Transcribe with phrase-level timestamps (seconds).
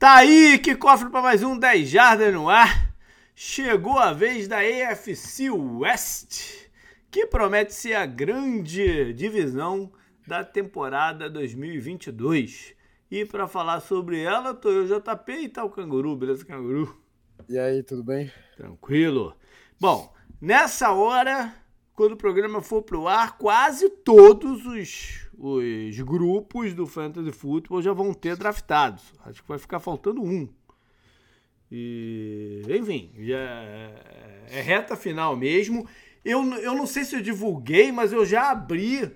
[0.00, 2.90] Tá aí, que cofre para mais um 10 Jardas no ar.
[3.34, 6.70] Chegou a vez da AFC West,
[7.10, 9.92] que promete ser a grande divisão
[10.26, 12.74] da temporada 2022.
[13.10, 16.98] E para falar sobre ela, tô eu, JP e tá o Canguru, beleza, Canguru?
[17.46, 18.32] E aí, tudo bem?
[18.56, 19.36] Tranquilo.
[19.78, 21.54] Bom, nessa hora,
[22.00, 27.92] quando o programa for pro ar, quase todos os os grupos do Fantasy Football já
[27.92, 29.12] vão ter draftados.
[29.22, 30.48] Acho que vai ficar faltando um.
[31.70, 35.86] E, enfim, já é, é reta final mesmo.
[36.24, 39.14] Eu, eu não sei se eu divulguei, mas eu já abri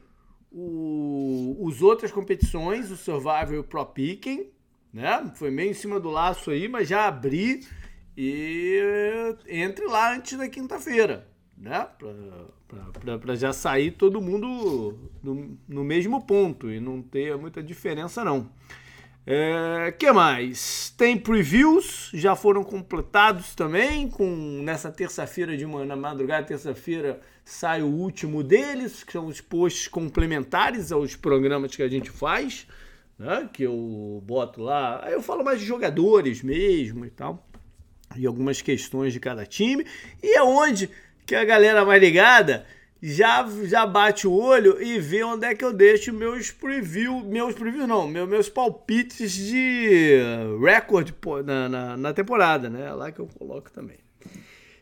[0.53, 4.51] o, os outras competições, o Survival Pro Picking,
[4.93, 5.33] né?
[5.37, 7.67] Foi meio em cima do laço aí, mas já abri
[8.15, 8.79] e
[9.49, 11.27] entre lá antes da quinta-feira,
[11.65, 11.89] né?
[13.19, 18.51] para já sair todo mundo no, no, mesmo ponto e não ter muita diferença não.
[19.27, 20.93] É, que mais?
[20.99, 24.27] Tem previews, já foram completados também, com
[24.63, 29.89] nessa terça-feira de manhã, na madrugada, terça-feira, sai o último deles, que são os posts
[29.89, 32.67] complementares aos programas que a gente faz,
[33.19, 33.49] né?
[33.51, 35.03] Que eu boto lá.
[35.11, 37.47] Eu falo mais de jogadores mesmo e tal.
[38.15, 39.87] E algumas questões de cada time.
[40.23, 40.91] E é onde
[41.27, 42.67] que a galera mais ligada
[43.07, 47.55] já, já bate o olho e vê onde é que eu deixo meus previews, meus
[47.55, 50.21] previews não, meus, meus palpites de
[50.65, 51.15] recorde
[51.45, 52.87] na, na, na, temporada, né?
[52.87, 53.99] É lá que eu coloco também.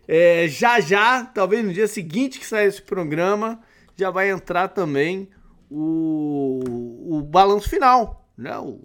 [0.06, 3.60] É, já já, talvez no dia seguinte que sair esse programa,
[3.96, 5.28] já vai entrar também
[5.68, 6.62] o,
[7.18, 8.56] o balanço final, né?
[8.58, 8.80] O,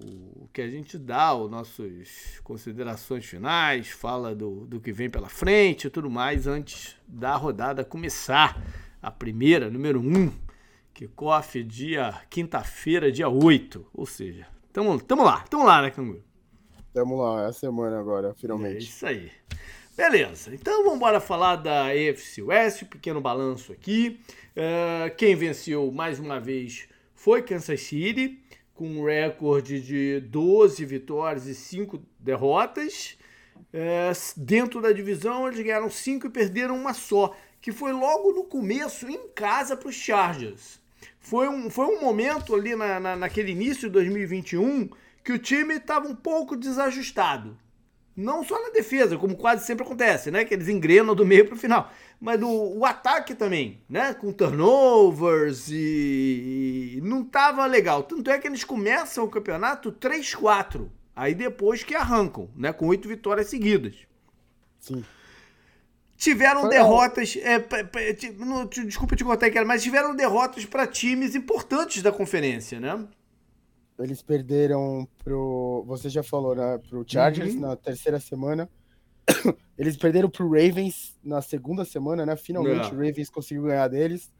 [0.57, 5.85] que a gente dá, as nossas considerações finais, fala do, do que vem pela frente
[5.85, 8.59] e tudo mais antes da rodada começar
[8.99, 10.33] a primeira, número 1, um,
[10.95, 13.85] kickoff dia quinta-feira, dia 8.
[13.93, 16.23] Ou seja, tamo, tamo lá, tamo lá, né, Canguru?
[16.91, 18.77] Tamo lá, é a semana agora, finalmente.
[18.77, 19.31] É isso aí.
[19.95, 24.19] Beleza, então vamos embora falar da AFC West, pequeno balanço aqui.
[24.55, 28.39] Uh, quem venceu mais uma vez foi Kansas City,
[28.77, 33.17] com um recorde de 12 vitórias e 5 derrotas.
[33.73, 38.43] Uh, dentro da divisão, eles ganharam 5 e perderam uma só que foi logo no
[38.43, 40.79] começo, em casa, para os Chargers.
[41.19, 44.89] Foi um, foi um momento ali na, na, naquele início de 2021
[45.23, 47.57] que o time estava um pouco desajustado.
[48.15, 50.45] Não só na defesa, como quase sempre acontece, né?
[50.45, 51.91] Que eles engrenam do meio para o final.
[52.19, 54.13] Mas do, o ataque também, né?
[54.13, 58.03] Com turnovers e, e não estava legal.
[58.03, 60.89] Tanto é que eles começam o campeonato 3-4.
[61.15, 62.73] Aí depois que arrancam, né?
[62.73, 63.95] Com oito vitórias seguidas.
[64.79, 65.03] Sim.
[66.15, 67.37] Tiveram Foi derrotas.
[67.37, 67.63] É,
[68.39, 73.07] não, desculpa te cortar aqui, mas tiveram derrotas para times importantes da conferência, né?
[73.99, 75.83] Eles perderam pro.
[75.87, 76.79] Você já falou, né?
[76.89, 77.61] Pro Chargers uhum.
[77.61, 78.67] na terceira semana.
[79.77, 82.35] Eles perderam pro Ravens na segunda semana, né?
[82.35, 82.93] Finalmente é.
[82.93, 84.31] o Ravens conseguiu ganhar deles.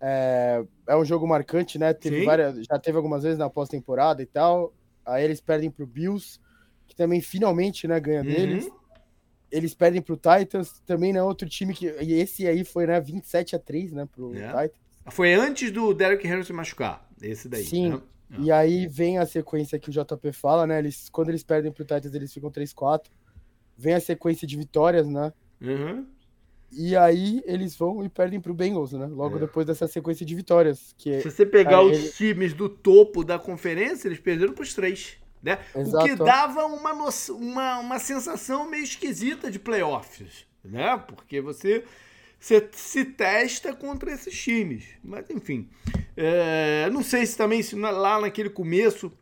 [0.00, 1.94] É, é um jogo marcante, né?
[1.94, 4.74] Teve várias, já teve algumas vezes na pós-temporada e tal.
[5.06, 6.38] Aí eles perdem pro Bills,
[6.86, 8.26] que também finalmente né, ganha uhum.
[8.26, 8.68] deles
[9.52, 11.86] eles perdem pro Titans, também não é outro time que.
[12.00, 14.46] E esse aí foi, né, 27 a 3 né, pro é.
[14.46, 14.82] Titans.
[15.10, 17.64] Foi antes do Derrick Henry se machucar, esse daí.
[17.64, 17.90] Sim.
[17.90, 18.00] Né?
[18.38, 20.78] E aí vem a sequência que o JP fala, né?
[20.78, 23.08] Eles, quando eles perdem pro Titans, eles ficam 3-4.
[23.76, 25.32] Vem a sequência de vitórias, né?
[25.60, 26.06] Uhum.
[26.74, 29.06] E aí eles vão e perdem pro Bengals, né?
[29.06, 29.40] Logo é.
[29.40, 30.94] depois dessa sequência de vitórias.
[30.96, 32.10] Que Se você pegar os ele...
[32.10, 35.18] times do topo da conferência, eles perderam pros três.
[35.42, 35.58] Né?
[35.74, 40.96] O que dava uma, uma, uma sensação meio esquisita de playoffs, né?
[40.96, 41.84] Porque você,
[42.38, 44.84] você se testa contra esses times.
[45.02, 45.68] Mas, enfim,
[46.16, 49.12] é, não sei se também se lá naquele começo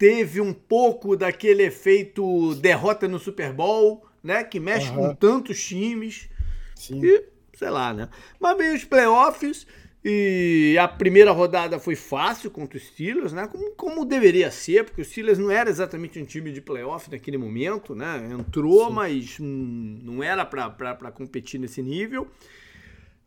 [0.00, 4.42] teve um pouco daquele efeito derrota no Super Bowl, né?
[4.42, 5.08] Que mexe uhum.
[5.08, 6.26] com tantos times.
[6.74, 7.04] Sim.
[7.04, 8.08] E, sei lá, né?
[8.40, 9.66] Mas bem, os playoffs
[10.02, 13.46] e a primeira rodada foi fácil contra os Steelers, né?
[13.46, 17.36] Como, como deveria ser, porque os Steelers não era exatamente um time de playoff naquele
[17.36, 18.26] momento, né?
[18.32, 18.94] Entrou, Sim.
[18.94, 22.26] mas hum, não era para competir nesse nível.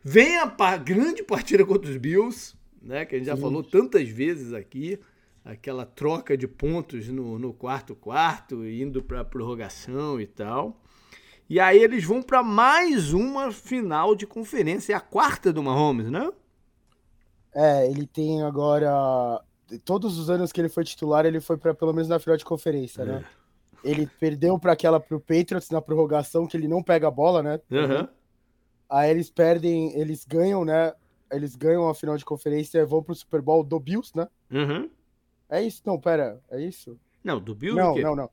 [0.03, 3.05] Vem a, a, grande partida contra os Bills, né?
[3.05, 3.43] Que a gente já Sim.
[3.43, 4.97] falou tantas vezes aqui.
[5.43, 10.81] Aquela troca de pontos no, no quarto quarto, indo para prorrogação e tal.
[11.49, 16.09] E aí eles vão para mais uma final de conferência, é a quarta do Mahomes,
[16.09, 16.31] né?
[17.53, 19.41] É, ele tem agora.
[19.83, 22.45] Todos os anos que ele foi titular, ele foi para pelo menos na final de
[22.45, 23.13] conferência, né?
[23.13, 23.15] é.
[23.17, 23.25] né?
[23.83, 27.59] Ele perdeu para aquela pro Patriots na prorrogação, que ele não pega a bola, né?
[27.69, 28.07] Uhum.
[28.89, 30.93] Aí eles perdem, eles ganham, né?
[31.29, 34.27] Eles ganham a final de conferência e vão pro Super Bowl do Bills, né?
[34.49, 34.89] Uhum.
[35.53, 35.83] É isso?
[35.85, 36.99] Não, pera, é isso?
[37.23, 37.79] Não, do Bills?
[37.79, 38.29] Não, não, não.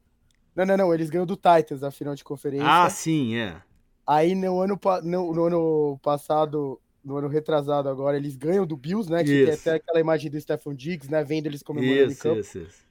[0.57, 0.95] Não, não, não.
[0.95, 2.67] Eles ganham do Titans na final de conferência.
[2.67, 3.61] Ah, sim, é.
[4.07, 9.11] Aí no ano, no, no ano passado, no ano retrasado agora, eles ganham do Bills,
[9.11, 9.23] né?
[9.23, 9.45] Que isso.
[9.45, 11.23] tem até aquela imagem do Stephen Diggs, né?
[11.23, 12.41] Vendo eles comemorando isso, em campo.
[12.41, 12.87] Isso, isso.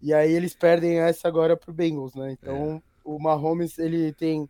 [0.00, 2.32] E aí eles perdem essa agora pro Bengals, né?
[2.32, 2.82] Então, é.
[3.04, 4.48] o Mahomes, ele tem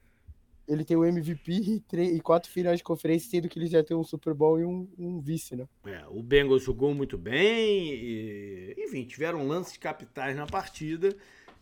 [0.66, 3.82] ele tem o MVP e, três, e, quatro finais de conferência, sendo que ele já
[3.82, 5.68] tem um Super Bowl e um, um vice, né?
[5.86, 11.14] É, o Bengals jogou muito bem, e, enfim, tiveram lances capitais na partida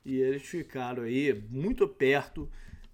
[0.05, 2.49] e eles ficaram aí muito perto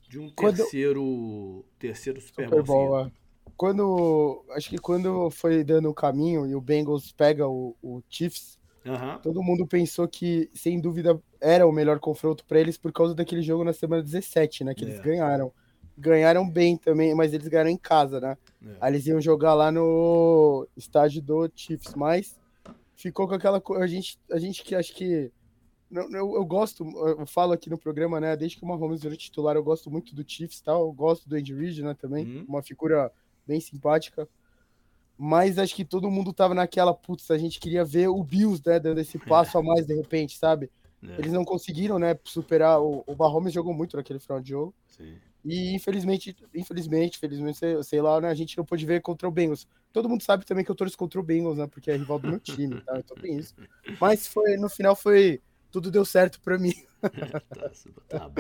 [0.09, 0.57] de um quando...
[0.57, 2.89] terceiro, terceiro Super, Super Bowl.
[2.89, 3.13] Bowl é.
[3.57, 8.59] Quando, acho que quando foi dando o caminho e o Bengals pega o, o Chiefs,
[8.87, 9.19] uhum.
[9.21, 13.43] todo mundo pensou que, sem dúvida, era o melhor confronto para eles por causa daquele
[13.43, 14.75] jogo na semana 17, né?
[14.75, 14.89] Que é.
[14.89, 15.53] eles ganharam.
[16.01, 18.39] Ganharam bem também, mas eles ganharam em casa, né?
[18.65, 18.77] É.
[18.81, 22.39] Aí eles iam jogar lá no estádio do Chiefs, mas
[22.95, 23.85] ficou com aquela coisa.
[23.85, 25.33] A gente, a gente que acho que
[25.91, 28.37] eu, eu, gosto, eu falo aqui no programa, né?
[28.37, 30.83] Desde que o Mahomes virou titular, eu gosto muito do Chiefs, tal.
[30.83, 31.95] Eu gosto do Andy Reid, né?
[31.95, 32.45] Também, uhum.
[32.47, 33.11] uma figura
[33.47, 34.29] bem simpática.
[35.17, 38.79] Mas acho que todo mundo tava naquela, putz, a gente queria ver o Bills, né?
[38.79, 40.71] Dando esse passo a mais de repente, sabe?
[41.03, 41.19] É.
[41.19, 42.19] Eles não conseguiram, né?
[42.25, 42.81] Superar.
[42.81, 44.75] O, o Mahomes jogou muito naquele final de jogo.
[44.89, 45.17] Sim.
[45.49, 48.29] E infelizmente, infelizmente, infelizmente, sei, lá, né?
[48.29, 49.67] A gente não pôde ver contra o Bengals.
[49.91, 51.67] Todo mundo sabe também que eu torço contra o Bengals, né?
[51.67, 52.99] Porque é rival do meu time, tá?
[52.99, 53.55] Então tem isso.
[53.99, 55.41] Mas foi, no final foi
[55.71, 56.75] tudo deu certo para mim.
[58.09, 58.31] tá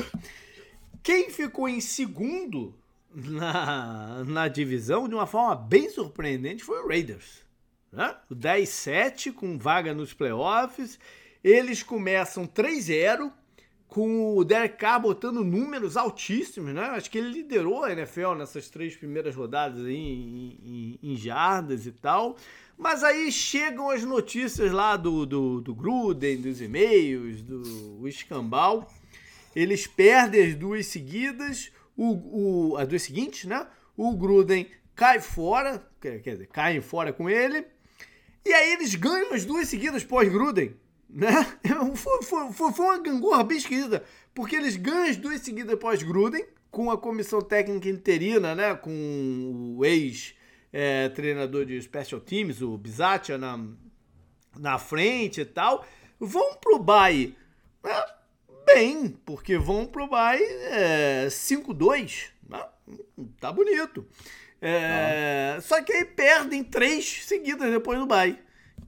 [1.03, 2.75] Quem ficou em segundo
[3.15, 7.43] na, na divisão de uma forma bem surpreendente foi o Raiders.
[7.91, 8.15] Né?
[8.31, 10.99] O 10-7 com vaga nos playoffs.
[11.43, 13.33] Eles começam 3-0
[13.89, 16.83] com o Derek Carr botando números altíssimos, né?
[16.91, 21.87] Acho que ele liderou a NFL nessas três primeiras rodadas aí em, em, em jardas
[21.87, 22.37] e tal.
[22.77, 28.89] Mas aí chegam as notícias lá do, do, do Gruden, dos e-mails, do escambau.
[29.57, 33.67] Eles perdem as duas seguidas, o, o, as duas seguintes, né?
[33.97, 37.65] O Gruden cai fora, quer, dizer, caem fora com ele.
[38.45, 40.77] E aí eles ganham as duas seguidas pós-Gruden.
[41.09, 41.31] Né?
[41.95, 46.91] Foi, foi, foi, uma gangorra bem esquisita, porque eles ganham as duas seguidas pós-Gruden, com
[46.91, 48.75] a comissão técnica interina, né?
[48.75, 50.35] com o ex
[50.73, 51.09] é,
[51.67, 53.59] de special teams, o Bizatia, na,
[54.57, 55.87] na frente e tal,
[56.21, 57.35] vão pro Bay
[57.83, 58.05] né,
[58.67, 62.31] bem, porque vão pro Bay é, 5-2.
[62.49, 62.65] Né,
[63.41, 64.07] tá bonito.
[64.61, 65.61] É, ah.
[65.61, 68.39] Só que aí perdem três seguidas depois do Bay.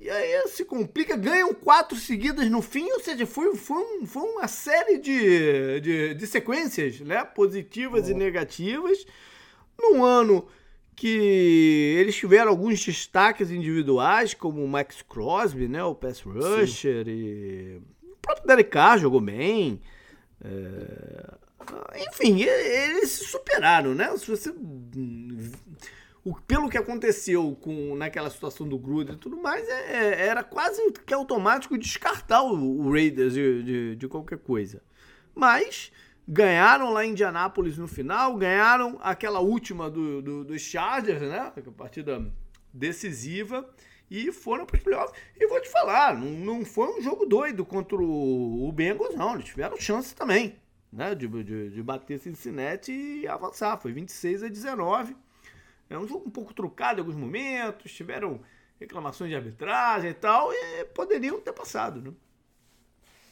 [0.01, 4.23] E aí se complica, ganham quatro seguidas no fim, ou seja, foi, foi, um, foi
[4.23, 9.05] uma série de, de, de sequências né, positivas e negativas.
[9.79, 10.49] Num ano
[10.97, 17.11] que eles tiveram alguns destaques individuais, como o Max Crosby, né, o pass rusher, Sim.
[17.11, 19.83] e o próprio Derek Carr jogou bem.
[20.43, 21.41] É...
[22.09, 24.17] Enfim, eles se superaram, né?
[24.17, 24.51] Se você
[26.25, 30.43] o, pelo que aconteceu com naquela situação do Gruden e tudo mais, é, é, era
[30.43, 34.83] quase que automático descartar o, o Raiders de, de, de, qualquer coisa.
[35.35, 35.91] Mas
[36.29, 41.53] ganharam lá em Indianápolis no final, ganharam aquela última do, do, dos Chargers, né?
[41.57, 42.25] A partida
[42.73, 43.69] decisiva,
[44.11, 45.19] e foram para os playoffs.
[45.37, 49.35] E vou te falar, não, não foi um jogo doido contra o, o Bengals, não.
[49.35, 50.57] Eles tiveram chance também,
[50.93, 51.15] né?
[51.15, 53.79] De, de, de bater Cincinnati e avançar.
[53.79, 55.17] Foi 26 a 19.
[55.91, 58.41] É um jogo um pouco trucado em alguns momentos, tiveram
[58.79, 62.13] reclamações de arbitragem e tal, e poderiam ter passado, né?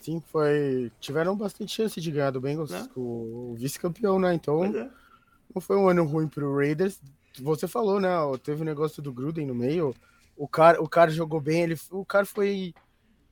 [0.01, 0.93] Sim, foi.
[1.01, 2.89] Tiveram bastante chance de ganhar do Bengals, né?
[2.97, 4.35] o vice-campeão, né?
[4.35, 4.91] Então, é.
[5.55, 7.01] não foi um ano ruim pro Raiders.
[7.41, 8.11] Você falou, né?
[8.43, 9.95] Teve o um negócio do Gruden no meio.
[10.37, 12.75] O cara, o cara jogou bem, ele, o cara foi.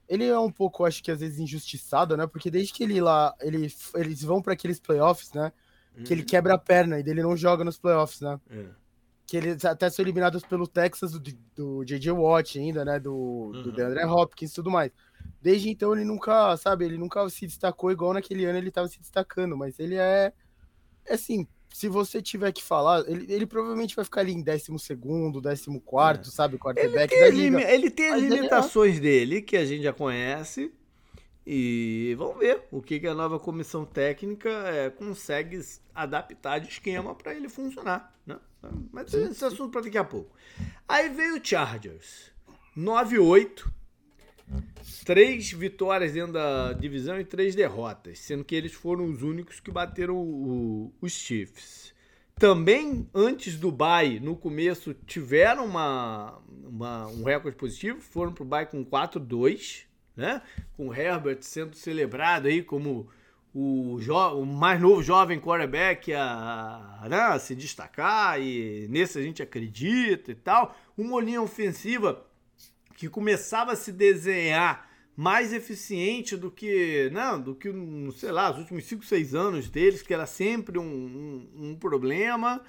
[0.08, 2.26] Ele é um pouco, acho que às vezes injustiçado, né?
[2.26, 5.52] Porque desde que ele lá, ele, eles vão para aqueles playoffs, né?
[6.04, 6.26] Que ele uhum.
[6.26, 8.38] quebra a perna e dele não joga nos playoffs, né?
[8.50, 8.66] É.
[9.26, 11.20] Que eles até são eliminados pelo Texas do,
[11.54, 12.12] do J.J.
[12.12, 13.00] Watt ainda, né?
[13.00, 13.62] Do, uhum.
[13.62, 14.92] do DeAndre Hopkins e tudo mais.
[15.42, 18.98] Desde então ele nunca, sabe, ele nunca se destacou igual naquele ano ele estava se
[18.98, 20.32] destacando, mas ele é,
[21.04, 24.78] é assim, se você tiver que falar, ele, ele provavelmente vai ficar ali em 12
[24.78, 26.32] segundo, 14 quarto, é.
[26.32, 27.72] sabe, quarterback ele tem, da liga.
[27.72, 29.10] Ele tem as limitações ele é...
[29.10, 30.72] dele, que a gente já conhece,
[31.46, 35.60] e vamos ver o que, que a nova comissão técnica é, consegue
[35.94, 38.36] adaptar de esquema para ele funcionar, né?
[38.90, 40.34] Mas sim, esse assunto para daqui a pouco.
[40.88, 42.32] Aí veio o Chargers,
[42.76, 43.64] 9-8,
[45.04, 49.70] três vitórias dentro da divisão e três derrotas, sendo que eles foram os únicos que
[49.70, 51.94] bateram o, os Chiefs.
[52.34, 58.46] Também, antes do bye, no começo, tiveram uma, uma um recorde positivo, foram para o
[58.46, 60.42] bye com 4-2, né?
[60.76, 63.08] com o Herbert sendo celebrado aí como
[63.54, 69.22] o, o, mais novo jovem quarterback a, a, né, a, se destacar e nesse a
[69.22, 70.76] gente acredita e tal.
[70.96, 72.22] Uma linha ofensiva
[72.96, 77.70] que começava a se desenhar mais eficiente do que, não, do que,
[78.16, 82.62] sei lá, os últimos 5, 6 anos deles, que era sempre um, um, um problema.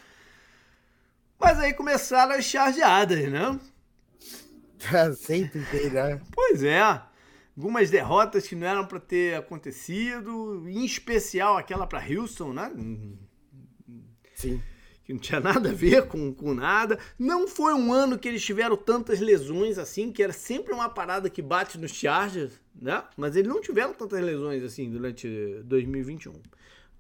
[1.37, 3.59] Mas aí começaram as chargeadas, né?
[5.15, 6.21] sempre tem, né?
[6.33, 7.06] Pois é
[7.57, 12.71] algumas derrotas que não eram para ter acontecido, em especial aquela para Houston, né?
[14.35, 14.61] Sim.
[15.03, 16.99] Que não tinha nada a ver com, com nada.
[17.17, 21.29] Não foi um ano que eles tiveram tantas lesões assim, que era sempre uma parada
[21.29, 23.03] que bate nos Chargers, né?
[23.17, 25.27] Mas eles não tiveram tantas lesões assim durante
[25.63, 26.33] 2021.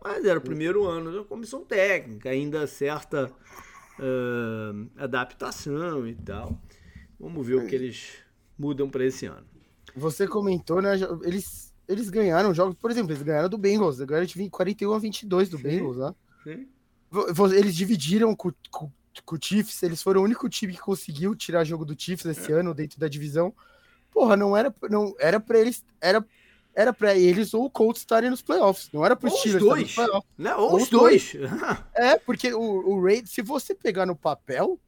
[0.03, 3.29] Mas era o primeiro ano da comissão técnica, ainda certa
[3.99, 6.59] uh, adaptação e tal.
[7.19, 8.13] Vamos ver o que eles
[8.57, 9.56] mudam para esse ano.
[9.97, 10.91] Você comentou, né?
[11.23, 15.49] Eles, eles ganharam jogos, por exemplo, eles ganharam do Bengals, agora de 41 a 22
[15.49, 15.63] do Sim.
[15.63, 16.15] Bengals, né?
[16.43, 16.67] Sim.
[17.55, 18.91] Eles dividiram com, com,
[19.25, 22.51] com, o Chiefs, eles foram o único time que conseguiu tirar jogo do Chiefs esse
[22.51, 22.55] é.
[22.55, 23.53] ano dentro da divisão.
[24.11, 26.25] Porra, não era, não era para eles, era
[26.75, 29.95] era para eles ou o Colts estarem nos playoffs, não era para os Steelers dois.
[30.37, 31.33] Não, ou, ou os dois.
[31.33, 31.51] dois.
[31.95, 34.79] é, porque o, o Raid, se você pegar no papel,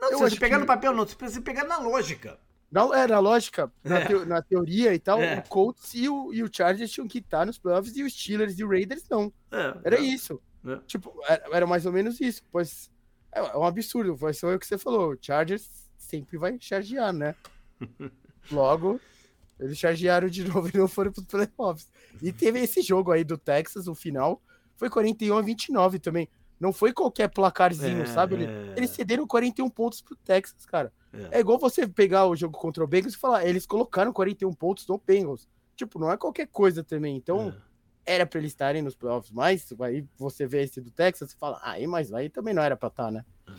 [0.00, 0.60] não, se você pegar que...
[0.62, 2.38] no papel não, se você pegar na lógica.
[2.74, 4.24] Não, é, na lógica, na, é.
[4.24, 5.38] Na teoria e tal, é.
[5.38, 8.58] o Colts e o, e o Chargers tinham que estar nos playoffs e os Steelers
[8.58, 9.32] e o Raiders não.
[9.52, 10.42] É, era isso.
[10.66, 10.80] É.
[10.84, 12.42] Tipo, era, era, mais ou menos isso.
[12.50, 12.90] Pois
[13.30, 14.16] é, é, um absurdo.
[14.16, 15.12] Foi só o que você falou.
[15.12, 17.36] O Chargers sempre vai chargear, né?
[18.50, 19.00] Logo,
[19.60, 21.88] eles chargearam de novo e não foram para os playoffs.
[22.20, 24.42] E teve esse jogo aí do Texas, o final,
[24.74, 26.28] foi 41 a 29 também.
[26.58, 28.48] Não foi qualquer placarzinho, é, sabe?
[28.76, 30.92] Eles cederam 41 pontos pro Texas, cara.
[31.14, 31.38] É.
[31.38, 31.40] é.
[31.40, 34.98] igual você pegar o jogo contra o Bengals e falar, eles colocaram 41 pontos no
[34.98, 35.48] Bengals.
[35.76, 37.16] Tipo, não é qualquer coisa também.
[37.16, 37.54] Então,
[38.06, 38.14] é.
[38.14, 41.60] era para eles estarem nos playoffs, mas aí você vê esse do Texas e fala,
[41.62, 43.24] aí, ah, mas aí também não era pra estar, tá, né?
[43.48, 43.52] É.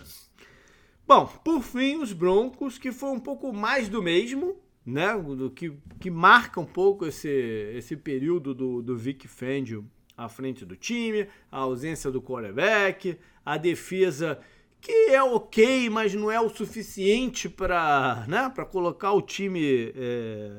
[1.07, 5.15] Bom, por fim, os Broncos, que foi um pouco mais do mesmo, né?
[5.15, 10.65] Do que, que marca um pouco esse, esse período do, do Vic Fangio à frente
[10.65, 14.39] do time, a ausência do quarterback, a defesa
[14.81, 20.51] que é ok, mas não é o suficiente para né, colocar o time é,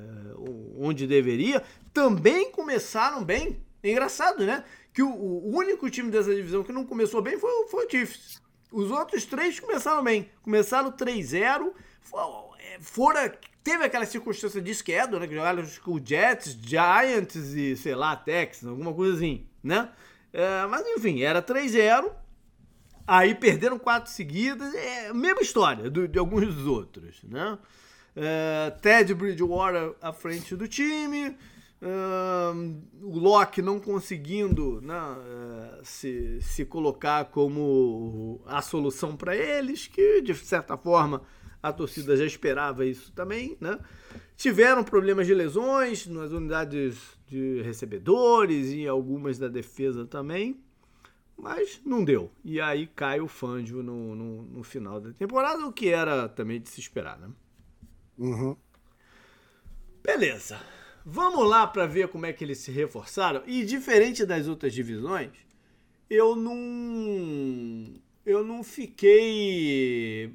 [0.76, 3.60] onde deveria, também começaram bem.
[3.82, 4.64] É engraçado, né?
[4.92, 8.42] Que o, o, único time dessa divisão que não começou bem foi, foi o Chiefs.
[8.72, 10.28] Os outros três começaram bem.
[10.42, 11.72] Começaram 3-0.
[12.58, 13.38] É, fora.
[13.62, 15.26] Teve aquela circunstância de schedule, né?
[15.26, 19.90] Que jogaram com o Jets, Giants e, sei lá, Texans, alguma coisa assim, né?
[20.32, 22.10] É, mas enfim, era 3-0
[23.06, 27.58] Aí perderam quatro seguidas, é a mesma história do, de alguns dos outros, né?
[28.16, 31.36] Uh, Ted Bridgewater à frente do time,
[31.82, 39.86] uh, o Locke não conseguindo né, uh, se, se colocar como a solução para eles,
[39.86, 41.22] que de certa forma
[41.62, 43.78] a torcida já esperava isso também, né?
[44.36, 46.96] Tiveram problemas de lesões nas unidades
[47.26, 50.60] de recebedores e algumas da defesa também.
[51.36, 52.30] Mas não deu.
[52.44, 56.60] E aí cai o Fangio no, no, no, final da temporada, o que era também
[56.60, 57.28] de se esperar, né?
[58.18, 58.56] Uhum.
[60.02, 60.58] Beleza.
[61.04, 63.42] Vamos lá para ver como é que eles se reforçaram.
[63.46, 65.32] E diferente das outras divisões,
[66.08, 67.94] eu não.
[68.24, 70.34] Eu não fiquei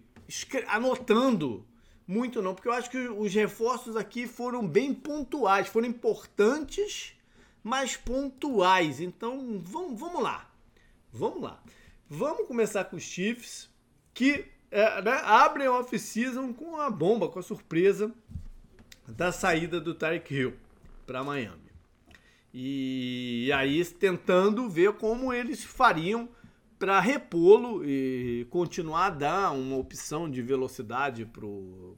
[0.68, 1.66] anotando
[2.08, 7.14] muito, não, porque eu acho que os reforços aqui foram bem pontuais, foram importantes,
[7.64, 9.00] mas pontuais.
[9.02, 10.51] Então, vamos, vamos lá.
[11.12, 11.62] Vamos lá.
[12.10, 13.70] Vamos começar com os Chiefs,
[14.14, 18.12] que é, né, abrem a off-season com a bomba, com a surpresa
[19.08, 20.54] da saída do Tyreek Hill
[21.06, 21.72] para Miami.
[22.54, 26.30] E aí tentando ver como eles fariam
[26.78, 31.96] para repô-lo e continuar a dar uma opção de velocidade para o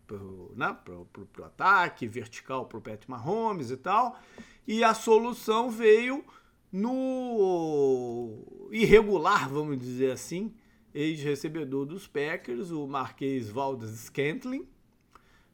[0.55, 4.19] né, pro, pro, pro ataque, vertical para o Pat Mahomes e tal.
[4.67, 6.23] E a solução veio
[6.73, 10.51] no irregular, vamos dizer assim,
[10.91, 14.67] ex-recebedor dos Packers, o Marquês Valdes Scantling.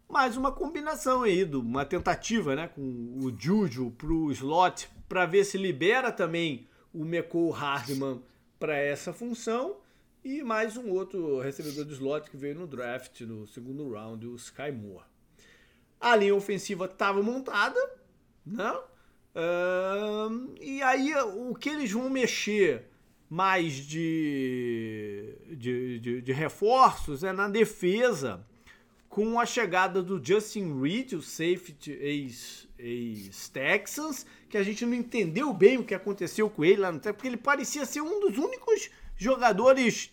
[0.08, 5.44] Mais uma combinação aí, uma tentativa né, com o Juju para o slot, para ver
[5.44, 8.24] se libera também o Mecole Hardman
[8.58, 9.76] para essa função.
[10.24, 14.36] E mais um outro recebedor de slot que veio no draft, no segundo round, o
[14.36, 15.06] Sky Moore.
[16.00, 17.80] A linha ofensiva estava montada,
[18.46, 18.74] né?
[19.40, 22.84] Uh, e aí o que eles vão mexer
[23.30, 28.46] mais de, de, de, de reforços é na defesa
[29.08, 31.92] com a chegada do Justin Reed, o safety
[32.78, 37.16] ex-Texans, que a gente não entendeu bem o que aconteceu com ele lá no tempo,
[37.16, 40.12] porque ele parecia ser um dos únicos jogadores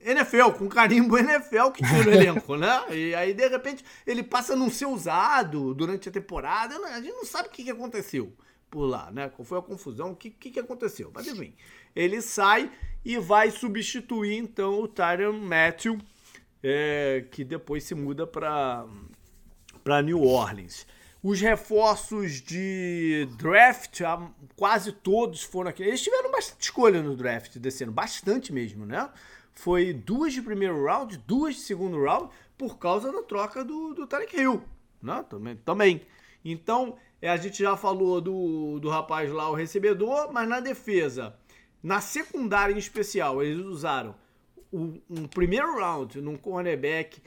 [0.00, 2.84] NFL, com carimbo NFL que tinha no elenco, né?
[2.90, 6.76] E aí, de repente, ele passa a não ser usado durante a temporada.
[6.88, 8.32] A gente não sabe o que aconteceu
[8.74, 9.30] por lá, né?
[9.44, 11.12] Foi a confusão, o que, que, que aconteceu.
[11.14, 11.54] Mas enfim,
[11.94, 12.72] ele sai
[13.04, 15.96] e vai substituir então o Tyron Matthew,
[16.60, 18.88] é, que depois se muda para
[20.04, 20.88] New Orleans.
[21.22, 24.00] Os reforços de draft,
[24.56, 25.84] quase todos foram aqui.
[25.84, 29.08] Eles tiveram bastante escolha no draft desse ano, bastante mesmo, né?
[29.54, 32.28] Foi duas de primeiro round, duas de segundo round,
[32.58, 34.62] por causa da troca do, do Tarek Hill,
[35.00, 35.24] né?
[35.30, 35.56] Também.
[35.64, 36.02] também.
[36.44, 41.34] Então, é, a gente já falou do, do rapaz lá, o recebedor, mas na defesa,
[41.82, 44.14] na secundária em especial, eles usaram
[44.72, 47.22] um, um primeiro round num cornerback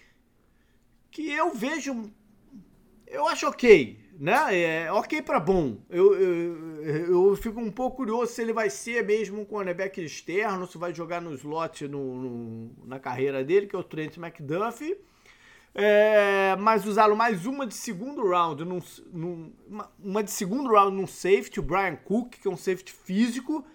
[1.10, 2.12] que eu vejo,
[3.08, 4.86] eu acho ok, né?
[4.86, 5.78] É ok para bom.
[5.90, 10.68] Eu, eu, eu, fico um pouco curioso se ele vai ser mesmo um cornerback externo,
[10.68, 14.98] se vai jogar no slot no, no na carreira dele, que é o Trent McDuffie
[15.74, 18.80] é, mas usaram mais uma de segundo round, num,
[19.14, 22.92] num, uma, uma, de segundo round num safety, o Brian Cook, que é um safety
[22.92, 23.66] físico.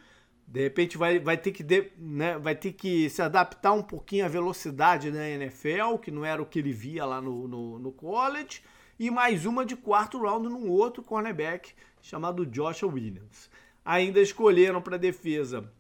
[0.46, 4.24] De repente vai, vai, ter que de, né, vai ter que se adaptar um pouquinho
[4.24, 7.92] à velocidade da NFL, que não era o que ele via lá no, no, no
[7.92, 8.62] college.
[8.98, 11.72] E mais uma de quarto round num outro cornerback
[12.02, 13.48] chamado Joshua Williams.
[13.84, 15.72] Ainda escolheram para defesa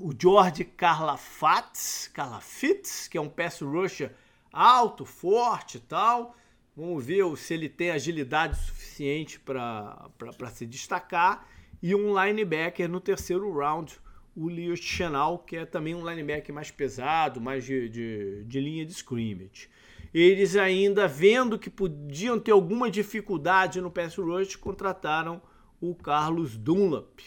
[0.00, 4.12] o George Carlafats, Carlafitz, que é um pass rusher
[4.54, 6.36] alto, forte e tal.
[6.76, 10.10] Vamos ver se ele tem agilidade suficiente para
[10.52, 11.46] se destacar.
[11.82, 14.00] E um linebacker no terceiro round,
[14.34, 18.86] o Leo Chenal, que é também um linebacker mais pesado, mais de, de, de linha
[18.86, 19.68] de scrimmage.
[20.12, 25.42] Eles ainda vendo que podiam ter alguma dificuldade no pass rush, contrataram
[25.80, 27.20] o Carlos Dunlap,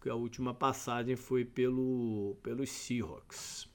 [0.00, 3.68] que a última passagem foi pelo, pelos Seahawks.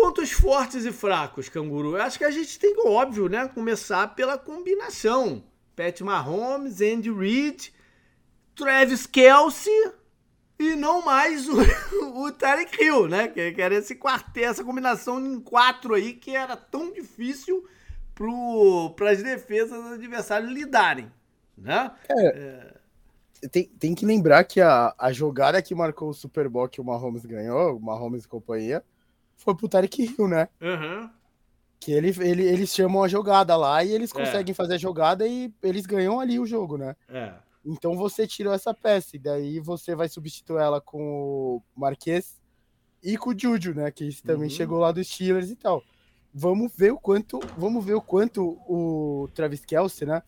[0.00, 1.94] Pontos fortes e fracos, Canguru.
[1.94, 5.44] Eu acho que a gente tem que, óbvio, né, começar pela combinação.
[5.76, 7.70] Pat Mahomes, Andy Reid,
[8.54, 9.92] Travis Kelsey
[10.58, 11.58] e não mais o,
[12.16, 13.28] o Tarek Hill, né?
[13.28, 17.62] Que, que era esse quarteto, essa combinação em quatro aí que era tão difícil
[18.96, 21.12] para as defesas dos adversários lidarem,
[21.58, 21.90] né?
[22.08, 23.48] É, é...
[23.48, 26.84] Tem, tem que lembrar que a, a jogada que marcou o Super Bowl que o
[26.84, 28.82] Mahomes ganhou, o Mahomes e companhia,
[29.40, 30.48] foi pro Tarek Hill, né?
[30.60, 31.10] Uhum.
[31.80, 34.14] Que ele, ele, eles chamam a jogada lá e eles é.
[34.14, 34.54] conseguem é.
[34.54, 36.94] fazer a jogada e eles ganham ali o jogo, né?
[37.08, 37.32] É.
[37.64, 42.40] Então você tirou essa peça e daí você vai substituir ela com o Marquês
[43.02, 43.90] e com o Juju, né?
[43.90, 44.54] Que também uhum.
[44.54, 45.82] chegou lá dos Steelers e tal.
[46.32, 50.22] Vamos ver o quanto, vamos ver o quanto o Travis Kelsey, né?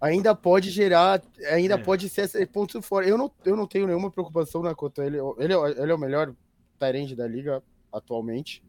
[0.00, 1.78] Ainda pode gerar, ainda é.
[1.78, 3.06] pode ser esse ponto fora.
[3.06, 5.04] Eu não, eu não tenho nenhuma preocupação na conta.
[5.04, 6.34] Ele, ele, ele é o melhor
[6.78, 8.62] Tyrande da liga, atualmente.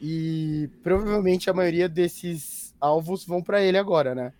[0.00, 4.32] E provavelmente a maioria desses alvos vão para ele agora, né?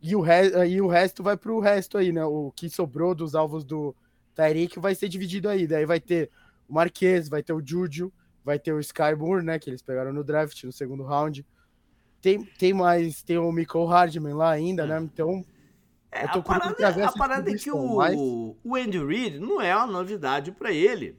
[0.00, 0.66] E o, re...
[0.66, 2.24] e o resto vai para o resto aí, né?
[2.24, 3.94] O que sobrou dos alvos do
[4.34, 5.66] Tyreek vai ser dividido aí.
[5.66, 6.30] Daí vai ter
[6.68, 9.58] o Marquês, vai ter o Juju, vai ter o Skymour, né?
[9.58, 11.46] Que eles pegaram no draft, no segundo round.
[12.20, 14.98] Tem, tem mais, tem o Michael Hardman lá ainda, né?
[15.02, 15.44] Então.
[16.10, 18.14] É, a parada, a parada é que o, mas...
[18.16, 21.18] o Andy Reid não é uma novidade para ele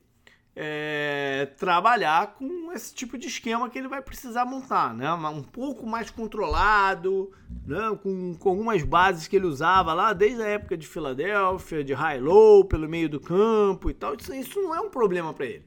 [0.56, 5.12] é, trabalhar com esse tipo de esquema que ele vai precisar montar, né?
[5.12, 7.32] Um pouco mais controlado,
[7.66, 7.98] né?
[8.02, 12.64] com, com algumas bases que ele usava lá desde a época de Filadélfia, de high-low,
[12.66, 14.16] pelo meio do campo e tal.
[14.16, 15.66] Isso, isso não é um problema para ele.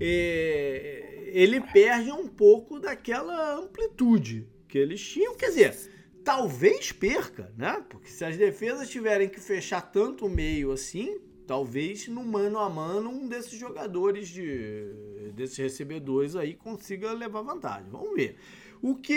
[0.00, 5.74] É, ele perde um pouco daquela amplitude que eles tinham, quer dizer,
[6.22, 7.82] talvez perca, né?
[7.88, 12.68] Porque se as defesas tiverem que fechar tanto o meio assim, talvez no mano a
[12.68, 17.90] mano um desses jogadores de desses recebedores aí consiga levar vantagem.
[17.90, 18.38] Vamos ver.
[18.82, 19.14] O que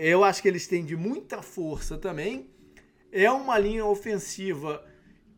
[0.00, 2.50] eu acho que eles têm de muita força também
[3.12, 4.84] é uma linha ofensiva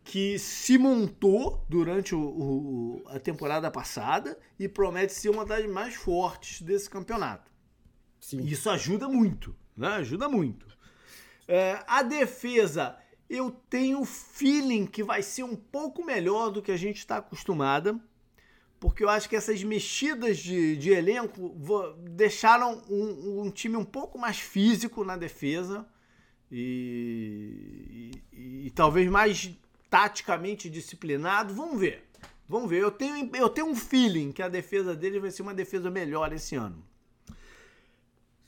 [0.03, 5.95] que se montou durante o, o, a temporada passada e promete ser uma das mais
[5.95, 7.51] fortes desse campeonato.
[8.19, 8.41] Sim.
[8.45, 9.89] Isso ajuda muito, né?
[9.89, 10.67] Ajuda muito.
[11.47, 12.97] É, a defesa
[13.29, 17.99] eu tenho feeling que vai ser um pouco melhor do que a gente está acostumada,
[18.79, 21.55] porque eu acho que essas mexidas de, de elenco
[22.11, 25.87] deixaram um, um, time um pouco mais físico na defesa
[26.51, 29.51] e, e, e, talvez mais
[29.91, 31.55] taticamente disciplinado.
[31.55, 32.05] Vamos ver.
[32.49, 32.83] Vamos ver.
[32.83, 36.33] Eu tenho, eu tenho um feeling que a defesa dele vai ser uma defesa melhor
[36.33, 36.85] esse ano.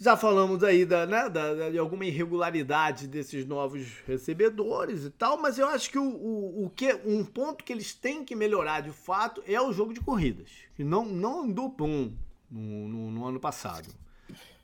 [0.00, 5.58] Já falamos aí da, né, da, de alguma irregularidade desses novos recebedores e tal, mas
[5.58, 8.92] eu acho que o, o, o, que um ponto que eles têm que melhorar de
[8.92, 12.12] fato é o jogo de corridas, que não, não andou bom
[12.48, 13.88] no, no, no ano passado.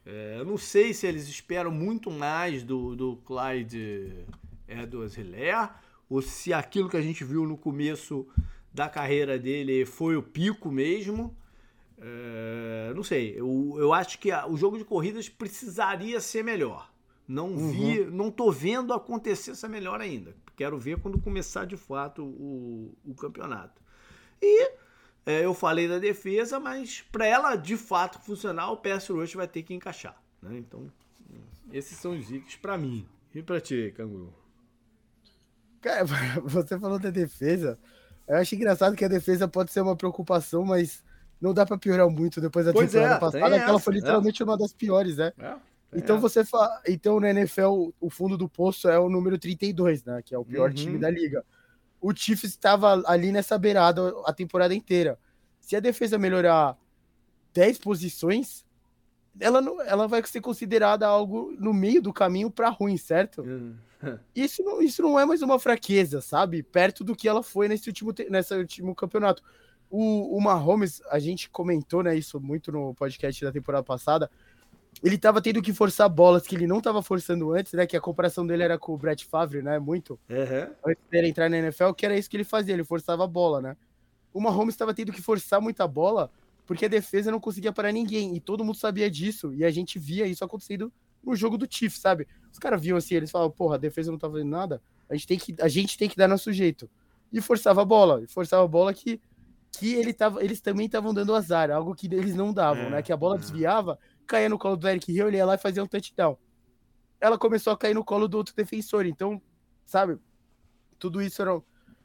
[0.07, 4.25] É, eu não sei se eles esperam muito mais do, do Clyde
[4.69, 5.71] Edwards Hilaire,
[6.09, 8.25] ou se aquilo que a gente viu no começo
[8.73, 11.37] da carreira dele foi o pico mesmo.
[12.07, 16.93] É, não sei, eu, eu acho que a, o jogo de corridas precisaria ser melhor.
[17.27, 18.11] Não vi, uhum.
[18.11, 20.37] não tô vendo acontecer essa melhor ainda.
[20.55, 23.81] Quero ver quando começar de fato o, o campeonato.
[24.43, 24.73] E
[25.25, 29.49] é, eu falei da defesa, mas para ela de fato funcionar, o pass rush vai
[29.49, 30.23] ter que encaixar.
[30.43, 30.59] Né?
[30.59, 30.93] Então,
[31.73, 33.09] esses são os itens para mim.
[33.35, 34.35] E para ti, Canguru?
[35.81, 36.05] Cara,
[36.45, 37.79] você falou da defesa.
[38.29, 41.03] Eu acho engraçado que a defesa pode ser uma preocupação, mas
[41.41, 44.43] não dá para piorar muito depois da pois temporada é, passada, que ela foi literalmente
[44.43, 44.45] é.
[44.45, 45.33] uma das piores, né?
[45.39, 45.55] É,
[45.95, 46.83] então você fa...
[46.89, 50.45] então na NFL o fundo do poço é o número 32, né, que é o
[50.45, 50.75] pior uhum.
[50.75, 51.45] time da liga.
[52.01, 55.19] O Chiefs estava ali nessa beirada a temporada inteira.
[55.61, 56.77] Se a defesa melhorar
[57.55, 58.65] 10 posições,
[59.41, 63.43] ela não, ela vai ser considerada algo no meio do caminho para ruim, certo?
[63.43, 63.75] Uhum.
[64.37, 66.63] Isso não, isso não é mais uma fraqueza, sabe?
[66.63, 69.43] Perto do que ela foi nesse último, nesse último campeonato.
[69.95, 74.31] O, o Mahomes, a gente comentou né, isso muito no podcast da temporada passada.
[75.03, 77.87] Ele tava tendo que forçar bolas que ele não tava forçando antes, né?
[77.87, 79.79] Que a comparação dele era com o Brett Favre, né?
[79.79, 80.19] Muito.
[80.29, 80.75] Uhum.
[80.87, 83.61] Antes dele entrar na NFL, que era isso que ele fazia, ele forçava a bola,
[83.61, 83.77] né?
[84.33, 86.31] O Mahomes estava tendo que forçar muita bola
[86.67, 88.35] porque a defesa não conseguia parar ninguém.
[88.35, 89.53] E todo mundo sabia disso.
[89.55, 92.27] E a gente via isso acontecendo no jogo do Chiefs, sabe?
[92.53, 95.27] Os caras viam assim, eles falavam, porra, a defesa não tá fazendo nada, a gente
[95.27, 96.89] tem que, a gente tem que dar nosso jeito.
[97.33, 99.21] E forçava a bola, e forçava a bola que,
[99.77, 103.03] que ele tava, eles também estavam dando azar, algo que eles não davam, é, né?
[103.03, 103.39] Que a bola é.
[103.39, 106.37] desviava, caía no colo do Eric Hill, ele ia lá e fazia um touchdown.
[107.21, 109.41] Ela começou a cair no colo do outro defensor, então,
[109.85, 110.19] sabe?
[110.99, 111.61] Tudo isso era.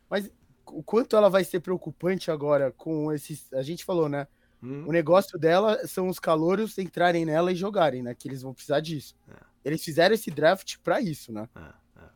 [0.09, 0.31] Mas
[0.67, 3.51] o quanto ela vai ser preocupante agora com esses.
[3.53, 4.27] A gente falou, né?
[4.61, 4.85] Hum.
[4.87, 8.13] O negócio dela são os calouros entrarem nela e jogarem, né?
[8.13, 9.15] Que eles vão precisar disso.
[9.29, 9.33] É.
[9.63, 11.47] Eles fizeram esse draft para isso, né?
[11.55, 12.09] É, é.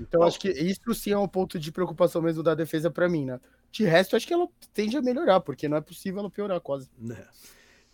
[0.00, 3.08] Então Bom, acho que isso sim é um ponto de preocupação mesmo da defesa para
[3.08, 3.40] mim, né?
[3.72, 6.90] De resto, acho que ela tende a melhorar, porque não é possível ela piorar quase.
[7.10, 7.24] É.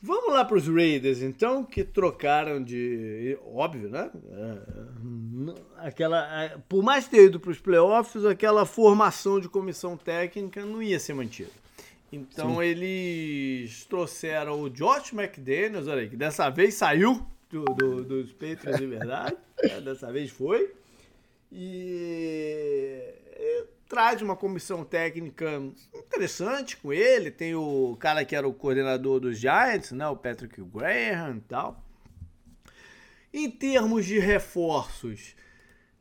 [0.00, 3.38] Vamos lá para os Raiders, então, que trocaram de.
[3.44, 4.10] Óbvio, né?
[4.30, 10.82] É, aquela, por mais ter ido para os playoffs, aquela formação de comissão técnica não
[10.82, 11.50] ia ser mantida.
[12.12, 12.62] Então Sim.
[12.62, 18.78] eles trouxeram o Josh McDaniels, olha aí, que dessa vez saiu do, do, dos Patriots
[18.78, 19.36] de verdade.
[19.62, 19.80] né?
[19.80, 20.72] Dessa vez foi.
[21.52, 23.14] E
[23.88, 25.62] traz uma comissão técnica
[25.94, 27.30] interessante com ele.
[27.30, 30.06] Tem o cara que era o coordenador dos Giants, né?
[30.08, 31.84] O Patrick Graham e tal.
[33.32, 35.34] Em termos de reforços,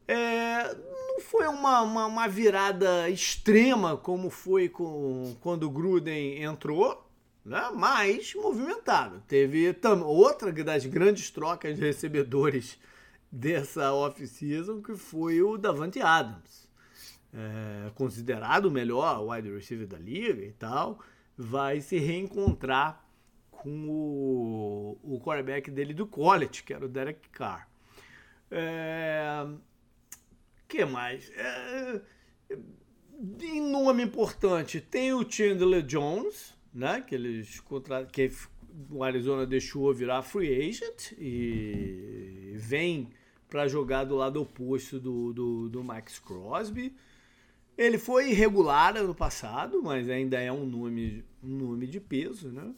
[0.07, 7.05] é, não foi uma, uma, uma, virada extrema como foi com, quando o Gruden entrou,
[7.43, 7.69] né?
[7.75, 9.21] mas movimentado.
[9.27, 12.79] Teve tam, outra das grandes trocas de recebedores
[13.29, 16.66] dessa off-season que foi o Davante Adams.
[17.33, 20.99] É, considerado o melhor wide receiver da liga e tal,
[21.37, 23.05] vai se reencontrar
[23.51, 27.67] com o, o quarterback dele do college, que era o Derek Carr.
[28.49, 29.45] É,
[30.67, 31.29] que mais?
[31.31, 32.01] É,
[33.41, 37.01] em nome importante, tem o Chandler Jones, né?
[37.01, 38.05] Que eles contra...
[38.05, 38.31] que
[38.89, 43.09] o Arizona deixou virar free agent e vem
[43.49, 46.95] para jogar do lado oposto do, do, do, Max Crosby.
[47.77, 52.73] Ele foi irregular ano passado, mas ainda é um nome, um nome de peso, né?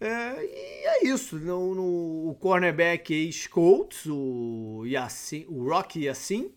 [0.00, 1.38] É, e é isso.
[1.38, 6.52] No, no, o cornerback ex-Colts, o, Yassin, o Rocky Yassin,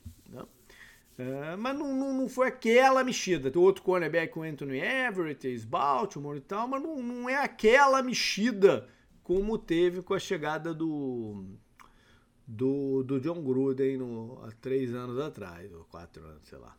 [1.22, 3.52] é, mas não, não, não, foi aquela mexida.
[3.52, 8.88] Tem outro cornerback, o Anthony Everett, ex-Baltimore e tal, mas não, não é aquela mexida
[9.22, 11.46] como teve com a chegada do,
[12.48, 16.76] do, do John Gruden no, há três anos atrás, ou quatro anos, sei lá.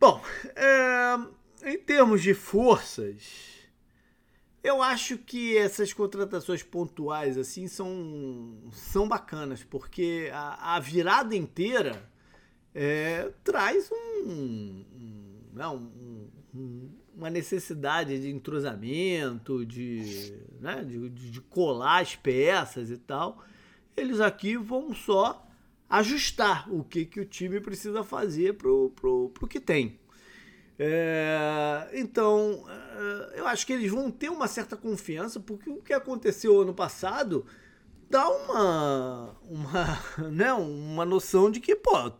[0.00, 0.22] Bom,
[0.54, 3.48] é, em termos de forças,
[4.62, 12.08] eu acho que essas contratações pontuais assim são, são bacanas, porque a, a virada inteira
[12.72, 14.84] é, traz um, um,
[15.52, 15.76] não,
[16.54, 23.44] um, uma necessidade de entrosamento, de, né, de, de colar as peças e tal.
[23.96, 25.47] Eles aqui vão só
[25.88, 29.98] ajustar o que, que o time precisa fazer pro, pro que tem.
[30.78, 35.92] É, então, é, eu acho que eles vão ter uma certa confiança, porque o que
[35.92, 37.44] aconteceu ano passado
[38.08, 42.12] dá uma, uma, né, uma noção de que, pô,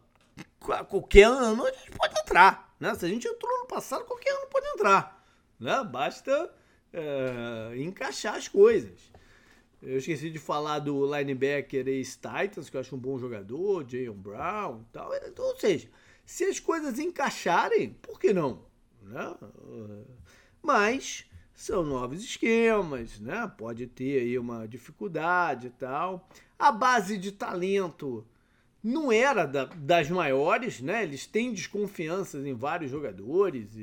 [0.88, 2.74] qualquer ano a gente pode entrar.
[2.80, 2.94] Né?
[2.94, 5.24] Se a gente entrou no passado, qualquer ano pode entrar.
[5.58, 5.84] Né?
[5.84, 6.50] Basta
[6.92, 9.12] é, encaixar as coisas.
[9.80, 14.14] Eu esqueci de falar do linebacker Ace Titans, que eu acho um bom jogador, Jayon
[14.14, 15.14] Brown e tal.
[15.14, 15.88] Então, ou seja,
[16.26, 18.64] se as coisas encaixarem, por que não?
[19.02, 19.34] Né?
[20.60, 23.50] Mas são novos esquemas, né?
[23.56, 26.28] Pode ter aí uma dificuldade e tal.
[26.58, 28.26] A base de talento
[28.82, 31.02] não era da, das maiores, né?
[31.02, 33.80] Eles têm desconfianças em vários jogadores e,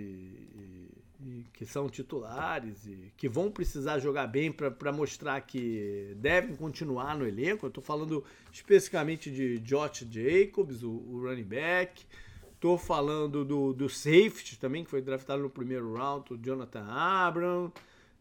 [1.54, 7.28] que são titulares e que vão precisar jogar bem para mostrar que devem continuar no
[7.28, 7.66] elenco.
[7.66, 12.06] Eu estou falando especificamente de Josh Jacobs, o, o running back.
[12.54, 17.72] Estou falando do, do safety também, que foi draftado no primeiro round, o Jonathan Abram.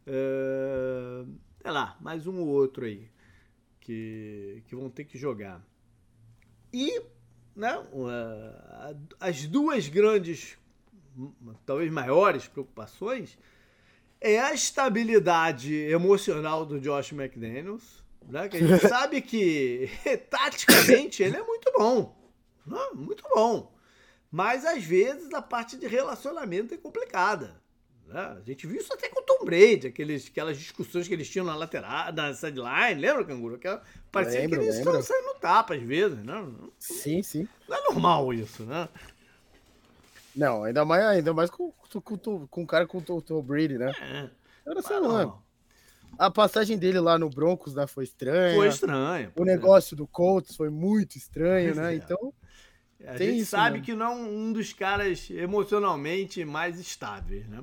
[0.06, 1.24] É,
[1.62, 3.08] sei lá, mais um ou outro aí
[3.80, 5.64] que, que vão ter que jogar.
[6.72, 7.00] E
[7.54, 7.70] né,
[9.20, 10.58] as duas grandes
[11.64, 13.38] talvez maiores preocupações
[14.20, 18.48] é a estabilidade emocional do Josh McDaniels, né?
[18.48, 19.90] que a gente sabe que
[20.30, 22.16] taticamente ele é muito bom,
[22.66, 22.80] né?
[22.94, 23.72] muito bom,
[24.30, 27.62] mas às vezes a parte de relacionamento é complicada.
[28.06, 28.20] Né?
[28.20, 31.46] A gente viu isso até com o Tom Brady, aqueles, aquelas discussões que eles tinham
[31.46, 33.54] na lateral, na sideline, lembra, Canguru?
[33.54, 36.46] Aquela, parecia lembro, que eles estavam saindo tapa às vezes, né?
[36.78, 37.48] Sim, sim.
[37.68, 38.88] Não é normal isso, né?
[40.34, 43.78] Não, ainda mais, ainda mais com, com, com, com um cara com o Tom Brady,
[43.78, 43.92] né?
[44.00, 44.30] É.
[44.70, 45.42] Era só, mano.
[46.18, 48.54] A passagem dele lá no Broncos né, foi estranha.
[48.54, 49.32] Foi estranho.
[49.36, 49.96] O negócio é.
[49.96, 51.92] do Colts foi muito estranho, pois né?
[51.92, 51.96] É.
[51.96, 52.34] Então.
[53.06, 57.62] A gente isso, sabe que não é um dos caras emocionalmente mais estáveis, né?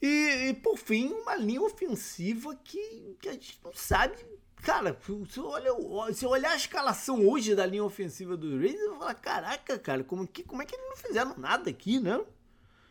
[0.00, 4.16] E, e, por fim, uma linha ofensiva que, que a gente não sabe
[4.62, 4.96] Cara,
[5.28, 5.70] se olha,
[6.12, 10.04] se olhar a escalação hoje da linha ofensiva do Raiders, eu vou falar, caraca, cara,
[10.04, 12.20] como, que, como é que eles não fizeram nada aqui, né?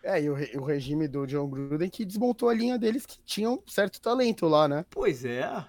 [0.04, 3.62] É, e o, o regime do John Gruden que desmontou a linha deles que tinham
[3.68, 4.86] certo talento lá, né?
[4.90, 5.66] Pois é.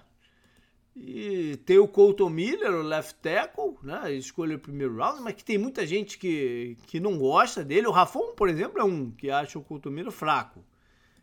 [0.95, 4.13] E tem o Colton Miller, o left tackle, né?
[4.13, 7.87] Escolheu o primeiro round, mas que tem muita gente que, que não gosta dele.
[7.87, 10.63] O Rafon, por exemplo, é um que acha o Colton Miller fraco.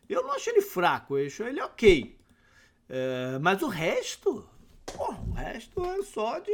[0.08, 2.16] Eu não acho ele fraco, eu acho ele ok.
[2.88, 4.48] É, mas o resto,
[4.98, 6.52] O resto é só de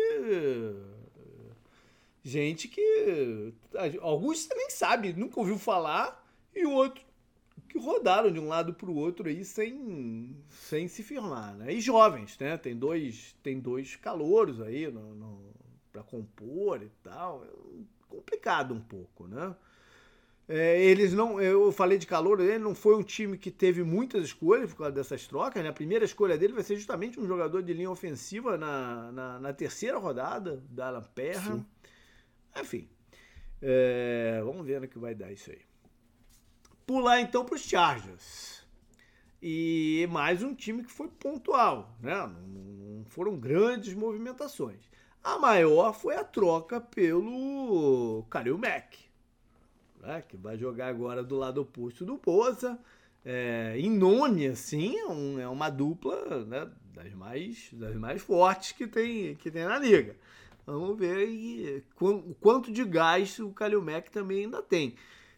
[2.24, 3.52] gente que
[4.00, 6.24] alguns também sabe, nunca ouviu falar
[6.54, 7.04] e o outro
[7.68, 11.72] que rodaram de um lado para o outro aí sem, sem se firmar, né?
[11.72, 12.58] E jovens, né?
[12.58, 15.52] Tem dois tem dois calouros aí no, no
[15.90, 17.48] para compor e tal, é
[18.08, 19.54] complicado um pouco, né?
[20.48, 24.24] É, eles não, eu falei de calor, ele não foi um time que teve muitas
[24.24, 25.62] escolhas por causa dessas trocas.
[25.62, 25.68] Né?
[25.68, 29.52] A primeira escolha dele vai ser justamente um jogador de linha ofensiva na, na, na
[29.52, 31.64] terceira rodada da Alan Perra.
[32.60, 32.88] Enfim,
[33.60, 35.60] é, vamos ver no que vai dar isso aí.
[36.84, 38.66] Pular então para os Chargers.
[39.40, 42.14] E mais um time que foi pontual, né?
[42.46, 44.90] não foram grandes movimentações.
[45.22, 49.11] A maior foi a troca pelo Kalil Mack
[50.02, 52.78] né, que vai jogar agora do lado oposto do Boza.
[53.24, 58.72] É, em nome, assim, é, um, é uma dupla né, das, mais, das mais fortes
[58.72, 60.16] que tem, que tem na liga.
[60.66, 64.94] Vamos ver o quanto de gás o Kalil Mack também ainda tem.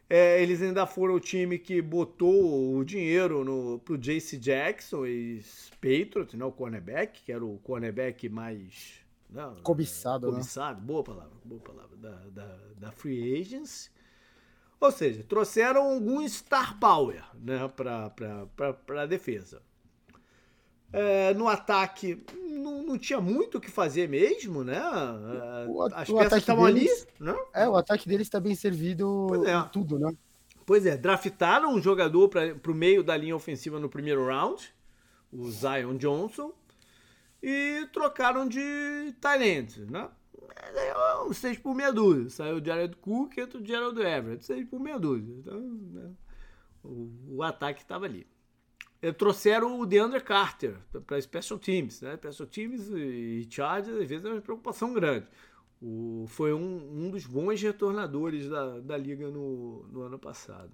[0.09, 6.37] É, eles ainda foram o time que botou o dinheiro no, pro JC Jackson, ex-Patriot,
[6.37, 9.03] né, o cornerback, que era o cornerback mais...
[9.31, 10.87] Não, cobiçado, cobiçado, né?
[10.87, 13.91] boa palavra, boa palavra, da, da, da Free Agents.
[14.85, 19.63] Ou seja, trouxeram algum star power né, para a defesa.
[20.93, 24.79] É, no ataque, não, não, tinha muito o que fazer mesmo, né?
[25.69, 26.87] O, As o peças estavam ali.
[27.19, 27.35] Né?
[27.55, 29.57] É, o ataque deles está bem servido é.
[29.57, 30.15] em tudo, né?
[30.67, 34.71] Pois é, draftaram um jogador para o meio da linha ofensiva no primeiro round,
[35.33, 36.53] o Zion Johnson,
[37.43, 40.09] e trocaram de talento, né?
[40.73, 42.31] Ganhou 6 por meia dúzia.
[42.31, 44.45] Saiu o Jared Cook e o Gerald Everett.
[44.45, 45.35] 6 por meia dúzia.
[45.39, 46.11] Então, né,
[46.83, 48.27] o, o, ataque estava ali.
[49.03, 52.01] E trouxeram o DeAndre Carter para Special Teams.
[52.01, 52.17] Né?
[52.17, 55.27] Special Teams e Chargers, às vezes, é uma preocupação grande.
[55.81, 60.73] O, foi um, um dos bons retornadores da, da liga no, no ano passado.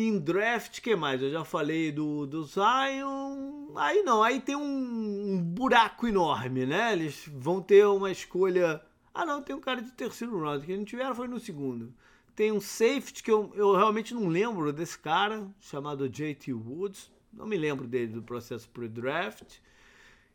[0.00, 1.20] Em draft, que mais?
[1.20, 3.72] Eu já falei do, do Zion.
[3.74, 6.92] Aí não, aí tem um, um, buraco enorme, né?
[6.92, 8.80] Eles vão ter uma escolha.
[9.12, 10.64] Ah, não, tem um cara de terceiro round.
[10.64, 11.92] Que não tiveram foi no segundo.
[12.36, 17.10] tem um safety que eu, eu realmente não lembro desse cara, chamado JT Woods.
[17.32, 19.56] Não me lembro dele do processo pre-draft.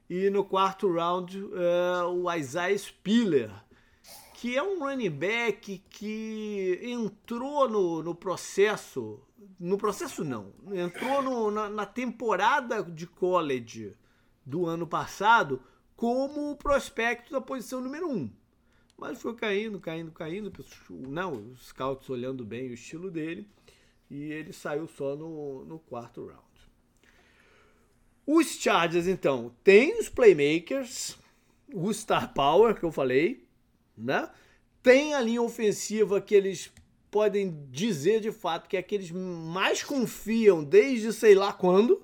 [0.10, 3.50] E no quarto round, uh, o Isaiah Spiller,
[4.34, 9.22] que é um running back que entrou no, no processo.
[9.60, 10.54] No processo, não.
[10.74, 13.96] Entrou no, na, na temporada de college
[14.46, 15.62] do ano passado
[15.96, 18.16] como prospecto da posição número 1.
[18.16, 18.32] Um.
[18.98, 20.52] Mas foi caindo, caindo, caindo.
[20.90, 23.48] Não, os scouts olhando bem o estilo dele.
[24.10, 26.44] E ele saiu só no, no quarto round.
[28.26, 31.18] Os Chargers, então, tem os playmakers,
[31.74, 33.46] o Star Power, que eu falei,
[33.98, 34.30] né?
[34.82, 36.72] Tem a linha ofensiva que eles
[37.14, 42.02] podem dizer de fato que é que mais confiam desde sei lá quando.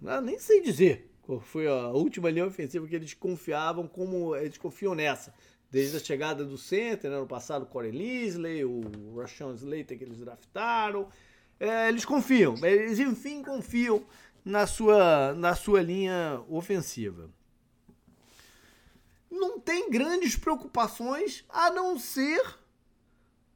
[0.00, 0.20] Né?
[0.20, 5.32] Nem sei dizer foi a última linha ofensiva que eles confiavam, como eles confiam nessa.
[5.70, 7.18] Desde a chegada do center, né?
[7.18, 11.08] no passado, Corey Leslie, o Rashawn Slater que eles draftaram.
[11.60, 14.04] É, eles confiam, eles enfim confiam
[14.44, 17.30] na sua, na sua linha ofensiva.
[19.30, 22.42] Não tem grandes preocupações a não ser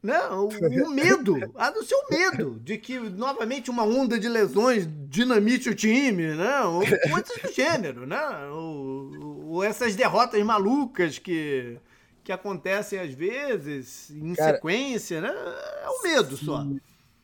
[0.05, 4.29] né, o, o medo, a não ser o medo de que novamente uma onda de
[4.29, 6.61] lesões dinamite o time, né?
[6.61, 8.21] Ou coisas do gênero, né?
[8.53, 11.79] Ou, ou essas derrotas malucas que,
[12.23, 15.35] que acontecem às vezes em Cara, sequência, né?
[15.83, 16.64] É o medo só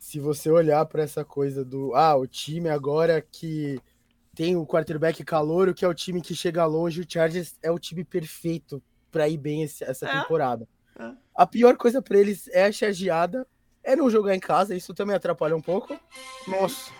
[0.01, 3.79] se você olhar para essa coisa do ah, o time agora que
[4.35, 7.79] tem o quarterback calouro, que é o time que chega longe, o Chargers é o
[7.79, 10.21] time perfeito para ir bem esse, essa é.
[10.21, 10.67] temporada.
[10.99, 11.13] É.
[11.41, 13.47] A pior coisa para eles é a chargeada,
[13.83, 15.99] é não jogar em casa, isso também atrapalha um pouco.
[16.47, 16.93] Nossa.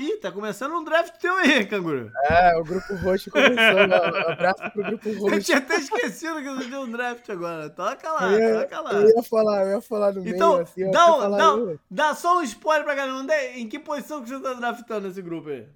[0.00, 2.10] Ih, tá começando um draft teu aí, canguru.
[2.24, 3.92] É, o grupo roxo começando.
[3.92, 5.28] abraço pro grupo roxo.
[5.36, 7.70] Eu tinha até esquecido que você deu um draft agora.
[7.70, 8.92] Toca lá, ia, toca lá.
[8.94, 10.62] Eu ia falar, eu ia falar no então, meio.
[10.64, 13.56] Assim, dá, um, dá, dá só um spoiler pra galera.
[13.56, 15.68] Em que posição que você tá draftando nesse grupo aí?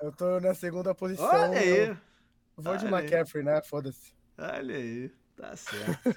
[0.00, 1.28] Eu tô na segunda posição.
[1.28, 1.88] Olha aí.
[1.88, 1.96] Eu
[2.56, 3.60] vou Olha de McCaffrey, né?
[3.60, 4.14] Foda-se.
[4.38, 5.12] Olha aí.
[5.36, 6.16] Tá certo.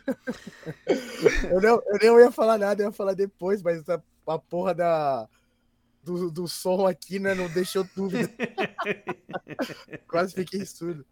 [1.51, 4.73] eu, não, eu não ia falar nada, eu ia falar depois, mas a, a porra
[4.73, 5.27] da
[6.03, 7.35] do, do som aqui, né?
[7.35, 8.31] Não deixou dúvida.
[10.07, 11.05] Quase fiquei surdo.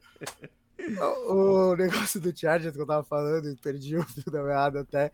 [1.00, 5.12] O, o, negócio do Chargers que eu tava falando, perdi o fio da meada até,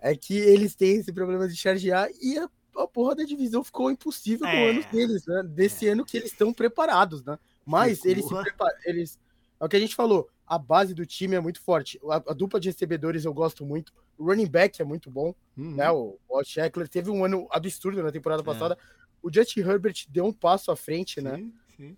[0.00, 3.90] é que eles têm esse problema de chargear e a, a porra da divisão ficou
[3.90, 4.54] impossível é.
[4.54, 5.42] no ano deles, né?
[5.44, 5.92] Desse é.
[5.92, 7.38] ano que eles estão preparados, né?
[7.64, 9.18] Mas eles se preparam, eles.
[9.60, 12.00] É o que a gente falou, a base do time é muito forte.
[12.08, 13.92] A, a dupla de recebedores eu gosto muito.
[14.16, 15.76] O running back é muito bom, uhum.
[15.76, 15.90] né?
[15.90, 18.44] O Walt Eckler teve um ano absurdo na temporada é.
[18.44, 18.78] passada.
[19.22, 21.36] O Justin Herbert deu um passo à frente, né?
[21.36, 21.52] sim, né?
[21.76, 21.96] Sim.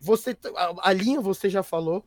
[0.00, 2.04] Você, a, a, linha você já falou.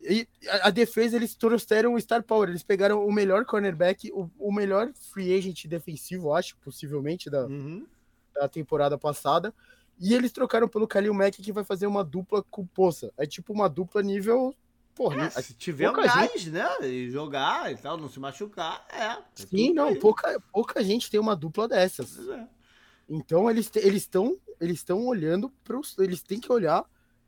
[0.00, 2.48] E a, a, defesa eles trouxeram o Star Power.
[2.48, 7.86] Eles pegaram o melhor cornerback, o, o melhor free agent defensivo, acho, possivelmente, da, uhum.
[8.34, 9.54] da temporada passada.
[9.98, 13.12] E eles trocaram pelo Khalil Mack, que vai fazer uma dupla com Poça.
[13.16, 14.54] É tipo uma dupla nível
[14.96, 16.50] Porra, é, se tiver um gás, gente...
[16.50, 16.66] né?
[16.82, 19.02] E jogar e tal, não se machucar, é.
[19.02, 22.18] é Sim, não, pouca, pouca gente tem uma dupla dessas.
[22.26, 22.48] É.
[23.06, 26.82] Então eles eles estão eles estão olhando para eles têm que olhar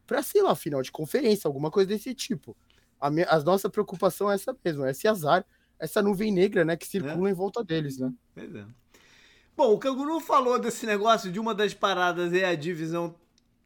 [0.07, 2.57] para sei lá, final de conferência, alguma coisa desse tipo.
[2.99, 5.45] A, me, a nossa preocupação é essa mesmo, é esse azar,
[5.79, 7.31] essa nuvem negra, né, que circula é.
[7.31, 8.11] em volta deles, né?
[8.35, 8.65] Pois é.
[9.55, 13.15] Bom, o Canguru falou desse negócio de uma das paradas é a divisão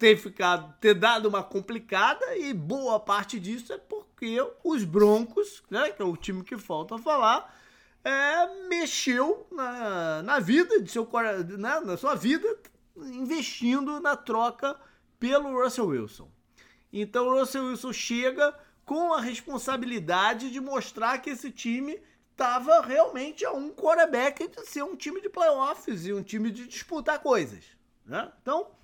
[0.02, 5.92] ter ficado, ter dado uma complicada e boa parte disso é porque os Broncos, né,
[5.92, 7.56] que é o time que falta falar,
[8.02, 11.08] é, mexeu na, na vida de seu
[11.56, 12.48] né, na sua vida
[12.96, 14.76] investindo na troca
[15.20, 16.28] pelo Russell Wilson.
[16.92, 18.52] Então o Russell Wilson chega
[18.84, 21.96] com a responsabilidade de mostrar que esse time
[22.32, 26.66] estava realmente a um quarterback de ser um time de playoffs e um time de
[26.66, 27.62] disputar coisas.
[28.04, 28.32] Né?
[28.42, 28.81] Então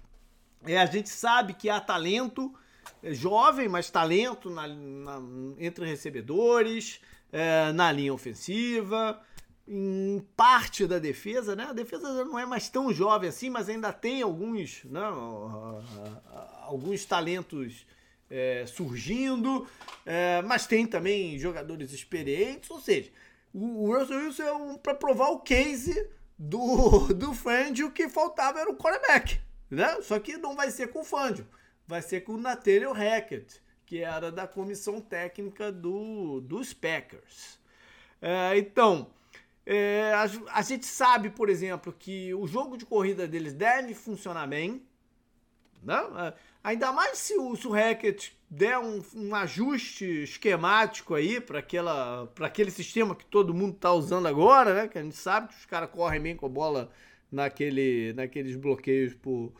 [0.67, 2.55] é, a gente sabe que há talento,
[3.03, 5.23] é jovem, mas talento na, na,
[5.59, 7.01] entre recebedores,
[7.33, 9.21] é, na linha ofensiva,
[9.67, 11.67] em parte da defesa, né?
[11.69, 15.03] A defesa não é mais tão jovem assim, mas ainda tem alguns, né?
[16.63, 17.87] alguns talentos
[18.31, 19.67] é, surgindo,
[20.07, 23.11] é, mas tem também jogadores experientes, ou seja,
[23.53, 26.09] o Russell Wilson é um, para provar o case
[26.39, 29.41] do, do Fangio, o que faltava era o quarterback.
[29.71, 30.01] Né?
[30.03, 31.47] Só que não vai ser com o Fangio,
[31.87, 37.59] vai ser com o Nathaniel Hackett, que era da comissão técnica do, dos Packers.
[38.21, 39.11] É, então,
[39.65, 44.47] é, a, a, gente sabe, por exemplo, que o jogo de corrida deles deve funcionar
[44.47, 44.83] bem.
[45.83, 45.97] Né?
[46.65, 51.59] Ainda mais se o, se o Hackett der um, um ajuste esquemático aí para
[52.41, 54.89] aquele sistema que todo mundo está usando agora, né?
[54.89, 56.91] Que a gente sabe que os caras correm bem com a bola
[57.31, 59.53] naquele, naqueles bloqueios por,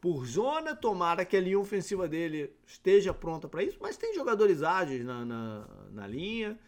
[0.00, 0.74] por zona.
[0.74, 5.24] Tomara que a linha ofensiva dele esteja pronta para isso, mas tem jogadores ágeis na,
[5.24, 6.58] na, na linha.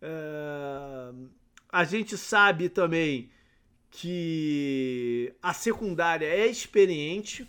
[0.00, 1.12] É,
[1.68, 3.30] a gente sabe também
[3.90, 7.46] que a secundária é experiente,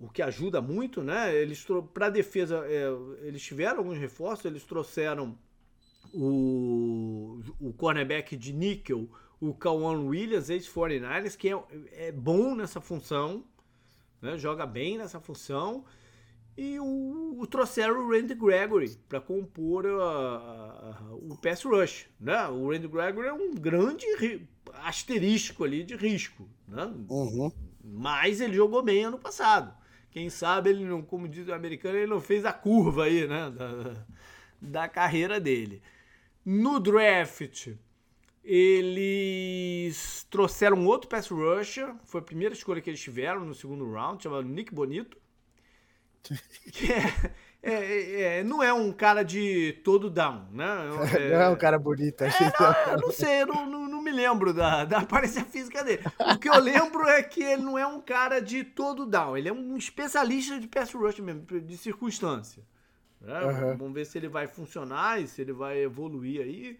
[0.00, 1.34] o que ajuda muito, né?
[1.34, 2.86] Eles para defesa, é,
[3.26, 5.38] eles tiveram alguns reforços, eles trouxeram
[6.12, 9.08] o, o cornerback de níquel,
[9.40, 13.44] o Kawan Williams, ex-49ers, que é, é bom nessa função,
[14.20, 14.38] né?
[14.38, 15.84] joga bem nessa função.
[16.56, 22.06] E o, o trouxeram o Randy Gregory para compor a, a, o pass rush.
[22.20, 22.46] Né?
[22.48, 24.06] O Randy Gregory é um grande
[24.74, 26.48] asterisco ali de risco.
[26.68, 26.84] Né?
[27.08, 27.50] Uhum.
[27.82, 29.74] Mas ele jogou bem ano passado.
[30.10, 33.50] Quem sabe ele não, como diz o americano, ele não fez a curva aí, né?
[33.50, 34.04] Da,
[34.62, 35.82] da carreira dele.
[36.44, 37.70] No draft,
[38.44, 41.94] eles trouxeram outro pass rusher.
[42.04, 45.16] Foi a primeira escolha que eles tiveram no segundo round, chamado Nick Bonito.
[46.72, 47.32] Que é,
[47.62, 50.66] é, é, é, não é um cara de todo down, né?
[51.18, 52.22] É, não é um cara bonito.
[52.22, 55.82] É, não, eu não sei, eu não, não, não, me lembro da, da aparência física
[55.82, 56.02] dele.
[56.18, 59.48] O que eu lembro é que ele não é um cara de todo down, ele
[59.48, 62.62] é um especialista de pass rush mesmo, de circunstância.
[63.20, 63.40] Né?
[63.40, 63.76] Uhum.
[63.76, 66.78] Vamos ver se ele vai funcionar e se ele vai evoluir aí.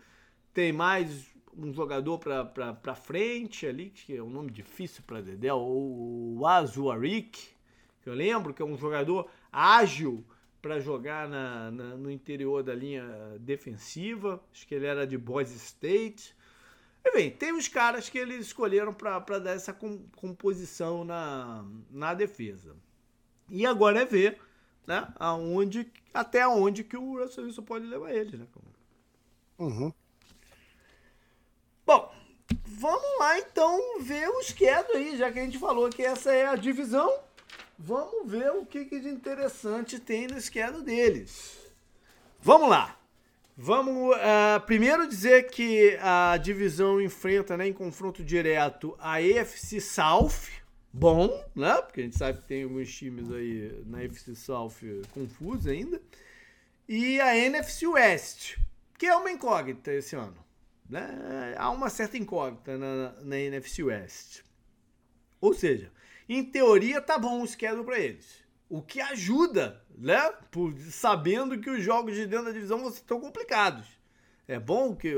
[0.52, 6.42] Tem mais um jogador para frente ali, que é um nome difícil para Dedé, o
[6.46, 7.54] Azuarik
[8.04, 10.22] que eu lembro, que é um jogador ágil
[10.60, 13.02] para jogar na, na, no interior da linha
[13.40, 14.44] defensiva.
[14.52, 16.36] Acho que ele era de Boise State.
[17.06, 22.76] Enfim, tem os caras que eles escolheram para dar essa composição na, na defesa.
[23.48, 24.38] E agora é ver
[24.86, 28.38] né, aonde, até onde que o Russell Wilson pode levar eles.
[28.38, 28.46] Né?
[29.58, 29.92] Uhum.
[31.86, 32.10] Bom,
[32.64, 36.46] vamos lá então ver os quedos aí, já que a gente falou que essa é
[36.46, 37.12] a divisão.
[37.78, 41.58] Vamos ver o que, que de interessante tem no esquerdo deles.
[42.40, 42.98] Vamos lá.
[43.56, 50.48] Vamos uh, primeiro dizer que a divisão enfrenta né, em confronto direto a EFC South.
[50.92, 51.82] Bom, né?
[51.82, 54.74] Porque a gente sabe que tem alguns times aí na EFC South
[55.12, 56.00] confusos ainda.
[56.88, 58.56] E a NFC West,
[58.98, 60.44] que é uma incógnita esse ano.
[60.94, 61.56] Né?
[61.58, 64.42] Há uma certa incógnita na, na NFC West.
[65.40, 65.90] Ou seja,
[66.28, 68.44] em teoria, tá bom o schedule para eles.
[68.68, 70.20] O que ajuda, né?
[70.52, 73.88] Por, sabendo que os jogos de dentro da divisão vão ser tão complicados.
[74.46, 75.12] É bom que,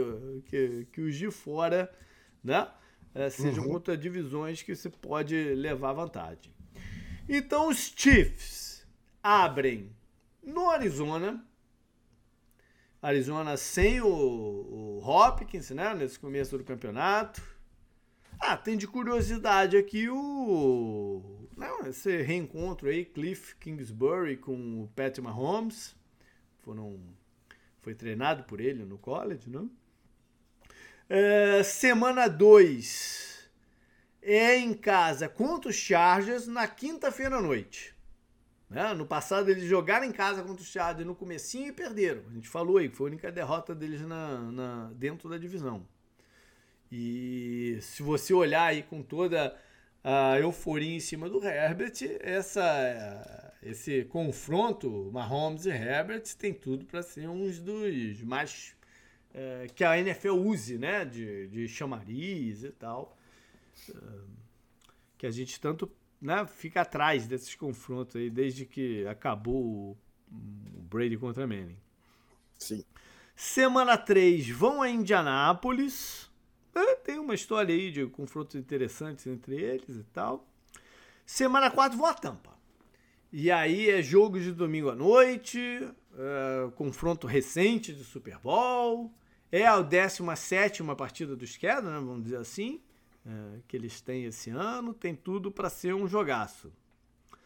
[0.47, 1.95] que, que os de fora,
[2.43, 2.71] né?
[3.15, 3.73] É, sejam uhum.
[3.73, 6.55] contra divisões que você pode levar vantagem.
[7.29, 8.87] Então os Chiefs
[9.23, 9.95] abrem
[10.43, 11.47] no Arizona.
[13.03, 15.95] Arizona sem o, o Hopkins, né?
[15.95, 17.43] Nesse começo do campeonato.
[18.39, 21.49] Ah, tem de curiosidade aqui o.
[21.57, 25.97] Não, esse reencontro aí, Cliff Kingsbury com o Patrick Mahomes.
[26.59, 27.01] Foram,
[27.81, 29.67] foi treinado por ele no college, né?
[31.09, 33.49] É, semana 2
[34.21, 37.96] é em casa contra os Chargers na quinta-feira à noite.
[38.69, 38.93] Né?
[38.95, 42.23] No passado eles jogaram em casa contra os Chargers no comecinho e perderam.
[42.29, 45.87] A gente falou aí que foi a única derrota deles na, na dentro da divisão.
[46.91, 49.57] E se você olhar aí com toda
[50.03, 57.03] a euforia em cima do Herbert, essa, esse confronto Mahomes e Herbert tem tudo para
[57.03, 58.77] ser um dos mais
[59.35, 63.17] é, que a NFL use, né, de, de chamariz e tal,
[63.91, 63.95] é,
[65.19, 65.91] que a gente tanto
[66.21, 69.97] né, fica atrás desses confrontos aí desde que acabou
[70.31, 71.79] o Brady contra Manning.
[72.59, 72.85] Sim.
[73.35, 76.31] Semana 3 vão a Indianápolis
[76.77, 80.47] é, tem uma história aí de confrontos interessantes entre eles e tal.
[81.25, 82.55] Semana 4 vou a Tampa.
[83.33, 89.11] E aí é jogo de domingo à noite, é, confronto recente de Super Bowl.
[89.51, 92.79] É a 17 partida do Schedule, né, vamos dizer assim,
[93.27, 94.95] é, que eles têm esse ano.
[94.95, 96.73] Tem tudo para ser um jogaço.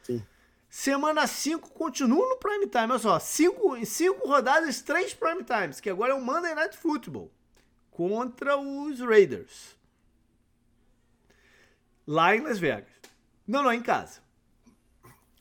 [0.02, 0.22] Sim.
[0.68, 2.90] Semana 5 continua no prime time.
[2.90, 6.76] Olha só, cinco, em 5 rodadas, 3 prime times, que agora é o Monday Night
[6.76, 7.32] Football
[7.90, 9.76] contra os Raiders.
[12.06, 12.88] Lá em Las Vegas.
[13.46, 14.20] Não, não, em casa.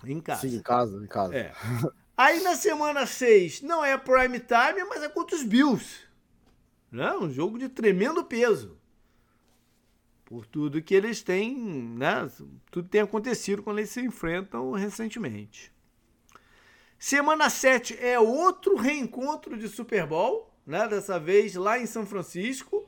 [0.04, 0.42] Em casa.
[0.42, 1.36] Sim, em casa, em casa.
[1.36, 1.54] É.
[2.18, 6.08] Aí na semana 6 não é prime time, mas é contra os Bills.
[6.92, 7.14] Né?
[7.14, 8.79] Um jogo de tremendo peso.
[10.30, 12.30] Por tudo que eles têm, né?
[12.70, 15.74] Tudo tem acontecido quando eles se enfrentam recentemente.
[17.00, 20.88] Semana 7 é outro reencontro de Super Bowl, né?
[20.88, 22.88] Dessa vez lá em São Francisco.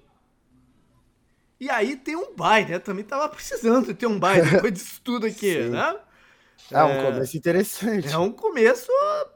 [1.59, 2.77] E aí tem um bye, né?
[2.77, 5.99] Também tava precisando ter um bye depois disso tudo aqui, né?
[6.69, 8.07] É um é, começo interessante.
[8.07, 8.91] É um começo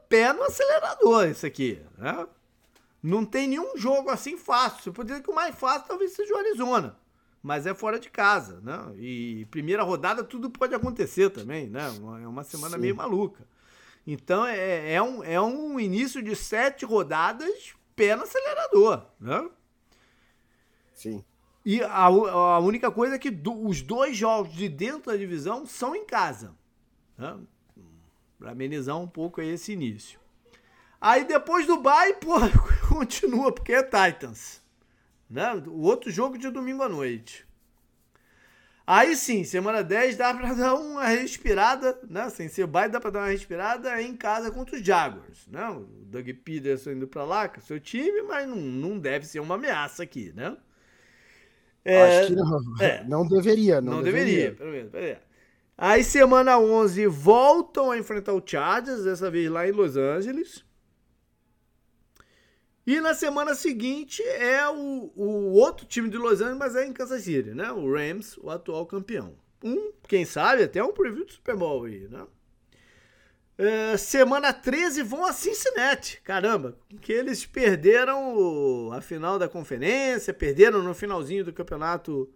[0.08, 2.28] pé no acelerador, isso aqui, né?
[3.02, 4.84] Não tem nenhum jogo assim fácil.
[4.84, 7.04] Você pode dizer que o mais fácil talvez seja o Arizona
[7.46, 8.92] mas é fora de casa, né?
[8.98, 11.86] E primeira rodada tudo pode acontecer também, né?
[12.24, 12.82] É uma semana Sim.
[12.82, 13.48] meio maluca.
[14.06, 19.48] Então é, é, um, é um início de sete rodadas pé no acelerador, né?
[20.96, 21.24] Sim.
[21.64, 25.68] E a, a única coisa é que do, os dois jogos de dentro da divisão
[25.68, 26.56] são em casa,
[27.16, 27.38] né?
[28.40, 30.20] Para amenizar um pouco esse início.
[31.00, 32.38] Aí depois do bye, pô,
[32.90, 34.65] continua, porque é Titans.
[35.30, 35.54] Né?
[35.68, 37.46] O outro jogo de domingo à noite.
[38.88, 42.30] Aí sim, semana 10 dá pra dar uma respirada, né?
[42.30, 45.68] Sem ser baile, dá pra dar uma respirada em casa contra os Jaguars, né?
[45.70, 49.40] O Doug Peterson indo pra lá com o seu time, mas não, não deve ser
[49.40, 50.56] uma ameaça aqui, né?
[51.84, 52.60] É, Acho que não.
[52.80, 54.52] É, não deveria, não, não deveria.
[54.52, 54.56] deveria.
[54.56, 55.20] Pelo menos, é.
[55.78, 60.65] Aí semana 11 voltam a enfrentar o Chargers, dessa vez lá em Los Angeles.
[62.86, 66.94] E na semana seguinte é o, o outro time de Los Angeles, mas é em
[66.94, 67.72] Kansas City, né?
[67.72, 69.34] O Rams, o atual campeão.
[69.64, 72.28] Um, quem sabe, até um preview do Super Bowl aí, né?
[73.58, 76.22] É, semana 13 vão a Cincinnati.
[76.24, 82.30] Caramba, que eles perderam a final da conferência, perderam no finalzinho do campeonato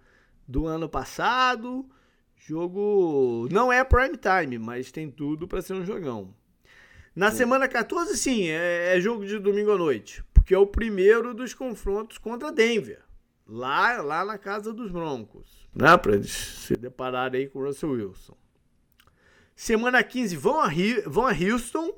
[0.48, 1.88] do ano passado.
[2.36, 6.34] Jogo não é prime time, mas tem tudo para ser um jogão.
[7.16, 11.32] Na semana 14, sim, é, é jogo de domingo à noite que é o primeiro
[11.32, 13.04] dos confrontos contra Denver,
[13.46, 15.96] lá, lá na casa dos Broncos, né?
[15.96, 18.36] Para eles se depararem aí com o Russell Wilson.
[19.56, 20.68] Semana 15 vão a,
[21.06, 21.96] vão a Houston,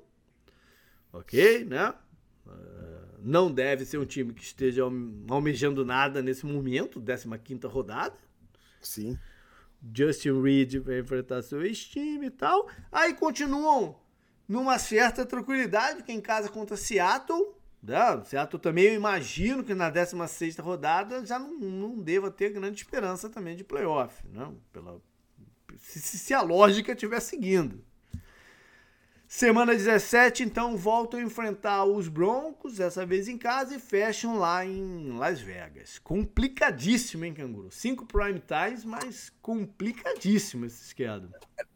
[1.13, 1.93] ok, né?
[2.45, 8.17] Uh, não deve ser um time que esteja almejando nada nesse momento, 15 rodada.
[8.81, 9.17] Sim.
[9.95, 12.67] Justin Reed vai enfrentar seu ex-time e tal.
[12.91, 13.97] Aí continuam
[14.45, 17.60] numa certa tranquilidade, que é em casa contra Seattle.
[17.81, 22.81] Não, Seattle também eu imagino que na 16 rodada já não, não deva ter grande
[22.81, 24.57] esperança também de playoff, não?
[24.71, 25.01] Pela,
[25.77, 27.83] se, se a lógica estiver seguindo.
[29.33, 34.65] Semana 17, então, voltam a enfrentar os Broncos, dessa vez em casa, e fecham lá
[34.65, 35.97] em Las Vegas.
[35.99, 37.71] Complicadíssimo, hein, Canguru?
[37.71, 41.29] Cinco prime times, mas complicadíssimo esse esquema.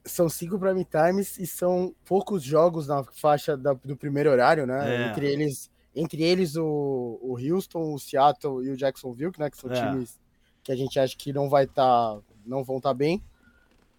[0.04, 5.06] São cinco prime times e são poucos jogos na faixa da, do primeiro horário, né?
[5.06, 5.08] É.
[5.08, 9.72] Entre eles entre eles o, o Houston, o Seattle e o Jacksonville, né, que são
[9.72, 9.76] é.
[9.76, 10.20] times
[10.64, 13.24] que a gente acha que não vai estar, tá, não vão estar tá bem.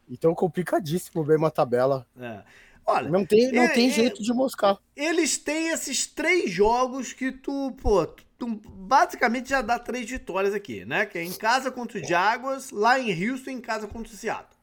[0.09, 2.07] Então complicadíssimo ver uma tabela.
[2.18, 2.42] É.
[2.84, 4.78] Olha, não tem, não é, tem é, jeito de moscar.
[4.94, 8.07] Eles têm esses três jogos que tu, pô,
[8.38, 11.05] tu basicamente já dá três vitórias aqui, né?
[11.05, 14.57] Que é em casa contra os Jaguars, lá em Houston, em casa contra o Seattle.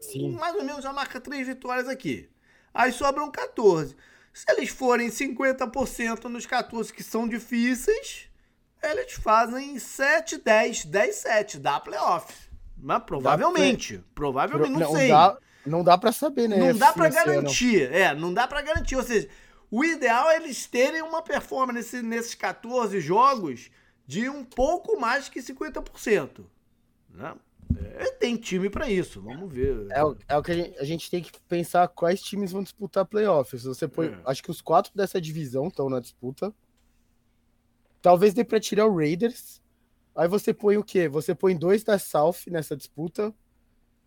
[0.00, 0.32] Sim.
[0.32, 2.28] Mais ou menos já marca três vitórias aqui.
[2.72, 3.96] Aí sobram 14.
[4.32, 8.28] Se eles forem 50% nos 14 que são difíceis,
[8.82, 12.32] eles fazem 7, 10, 10, 7, dá playoff.
[12.76, 14.02] Mas provavelmente.
[14.14, 15.08] Provavelmente, não, não sei.
[15.08, 16.56] Dá, não dá para saber, né?
[16.56, 17.92] Não dá para garantir.
[17.92, 18.96] É, não dá para garantir.
[18.96, 19.28] Ou seja,
[19.70, 23.70] o ideal é eles terem uma performance nesses 14 jogos
[24.06, 26.44] de um pouco mais que 50%.
[27.10, 27.34] Né?
[27.76, 29.86] É, tem time para isso, vamos ver.
[29.90, 33.04] É, é o que a gente, a gente, tem que pensar quais times vão disputar
[33.04, 33.64] playoffs.
[33.64, 34.20] Você põe, é.
[34.24, 36.54] acho que os quatro dessa divisão estão na disputa.
[38.00, 39.60] Talvez dê para tirar o Raiders.
[40.14, 41.08] Aí você põe o quê?
[41.08, 43.34] Você põe dois da South nessa disputa.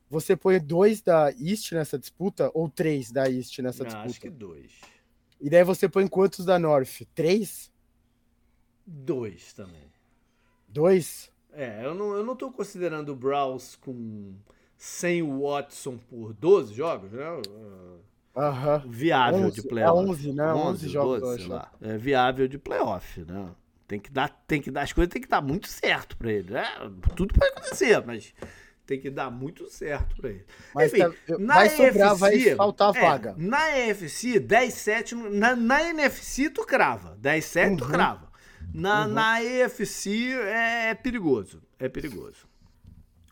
[0.10, 4.10] Você põe dois da East nessa disputa ou três da East nessa Não, disputa?
[4.10, 4.72] Acho que dois.
[5.40, 7.02] E daí você põe quantos da North?
[7.16, 7.72] Três?
[8.86, 9.90] Dois também.
[10.68, 11.31] Dois?
[11.54, 14.34] É, eu não, eu não tô considerando o Browns com
[14.78, 17.26] sem o Watson por 12 jogos, né?
[17.30, 20.08] Uh, viável 11, de playoff.
[20.08, 20.54] É 11, né?
[20.54, 21.72] 11, 11 jogos, 12, lá.
[21.82, 23.50] É viável de playoff, né?
[23.88, 26.54] Tem que dar, tem que dar, as coisas tem que dar muito certo para ele,
[26.54, 26.66] né?
[27.16, 28.34] Tudo pode acontecer, mas
[28.88, 30.46] tem que dar muito certo para ele.
[30.74, 33.36] Mas Enfim, tá, na vai EFC, sobrar, vai faltar é, vaga.
[33.38, 37.78] Na EFC, 10-7, na, na NFC tu crava, 10-7 uhum.
[37.78, 38.31] tu crava.
[38.74, 39.14] Na, uhum.
[39.14, 41.62] na EFC é, é perigoso.
[41.78, 42.48] É perigoso.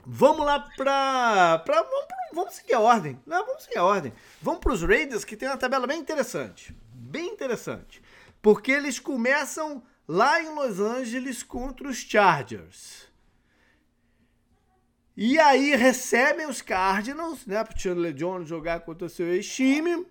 [0.06, 1.60] Vamos lá pra.
[1.60, 3.20] pra vamos, vamos seguir a ordem.
[3.26, 4.14] Não, vamos seguir a ordem.
[4.42, 6.76] Vamos para os Raiders, que tem uma tabela bem interessante.
[6.94, 8.02] Bem interessante.
[8.42, 13.08] Porque eles começam lá em Los Angeles contra os Chargers.
[15.16, 20.08] E aí recebem os Cardinals, né, pro Chandler Jones jogar contra o seu ex-time.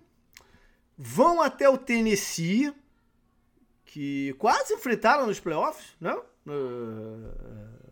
[0.95, 2.73] Vão até o Tennessee,
[3.89, 6.15] que quase enfrentaram nos playoffs, né?
[6.45, 7.89] Uh,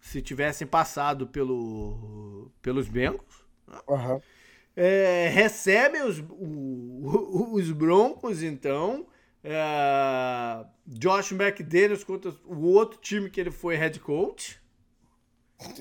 [0.00, 3.44] se tivessem passado pelo, pelos Bengals.
[3.88, 4.20] Uhum.
[4.76, 9.08] É, recebem os, o, os Broncos, então.
[9.42, 14.62] É, Josh McDaniels contra o outro time que ele foi head coach.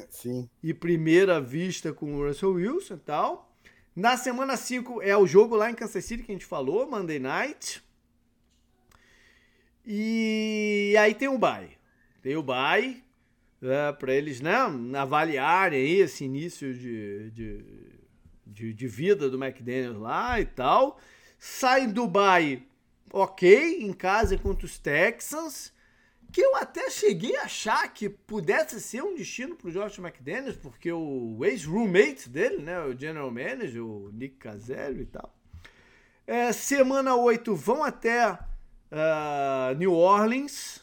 [0.09, 0.49] Sim.
[0.63, 3.55] E primeira vista com o Russell Wilson e tal.
[3.95, 7.19] Na semana 5 é o jogo lá em Kansas City que a gente falou, Monday
[7.19, 7.83] Night.
[9.85, 11.77] E aí tem o bye.
[12.21, 13.03] Tem o bye
[13.61, 14.55] é, para eles né,
[14.97, 17.65] avaliarem aí esse início de, de,
[18.45, 20.99] de, de vida do McDaniels lá e tal.
[21.37, 22.65] Saem do bye
[23.11, 25.73] ok, em casa contra os Texans
[26.33, 30.57] que eu até cheguei a achar que pudesse ser um destino para o Josh McDaniels,
[30.57, 35.31] porque o ex-roommate dele, né, o general manager, o Nick Caselli e tal.
[36.25, 38.35] É, semana 8 vão até
[38.93, 40.81] uh, New Orleans,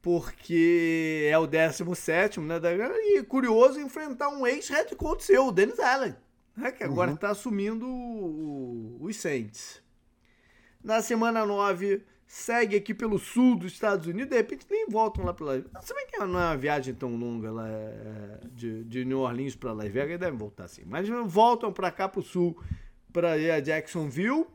[0.00, 5.78] porque é o 17 né, da, e curioso enfrentar um ex-head coach seu, o Dennis
[5.78, 6.16] Allen,
[6.56, 7.32] né, que agora está uhum.
[7.32, 9.82] assumindo o, o, os Saints.
[10.82, 15.34] Na semana 9 segue aqui pelo sul dos Estados Unidos, de repente nem voltam lá
[15.34, 15.52] para lá.
[15.80, 17.68] Se bem que não é uma viagem tão longa lá
[18.52, 20.82] de, de New Orleans para Las Vegas, devem voltar assim.
[20.86, 22.60] Mas voltam para cá para o sul,
[23.12, 24.46] para ir a Jacksonville.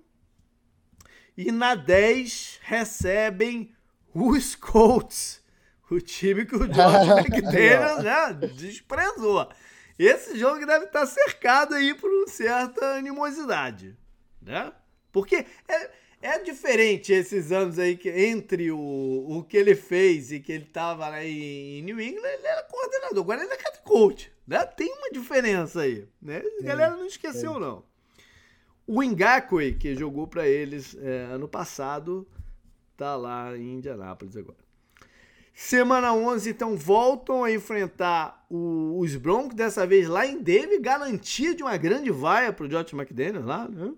[1.47, 3.73] E na 10 recebem
[4.13, 5.41] os Colts,
[5.89, 9.49] o time que o George McDaniel né, desprezou.
[9.97, 13.95] Esse jogo deve estar cercado aí por uma certa animosidade,
[14.41, 14.71] né?
[15.11, 20.39] Porque é, é diferente esses anos aí que entre o, o que ele fez e
[20.39, 24.31] que ele tava lá em New England, ele era coordenador, agora ele é head coach,
[24.47, 24.65] né?
[24.65, 26.41] Tem uma diferença aí, né?
[26.59, 27.83] A galera não esqueceu, não.
[28.87, 32.27] O Ngakwe, que jogou para eles é, ano passado,
[32.97, 34.57] tá lá em Indianápolis agora.
[35.53, 41.53] Semana 11, então, voltam a enfrentar o, os Broncos, dessa vez lá em Denver, garantia
[41.53, 43.93] de uma grande vaia pro Josh McDaniels lá, né?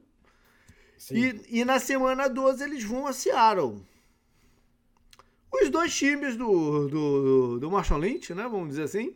[1.11, 3.81] E, e na semana 12 eles vão a Seattle.
[5.51, 8.43] Os dois times do, do, do Marshall Lynch, né?
[8.43, 9.15] Vamos dizer assim.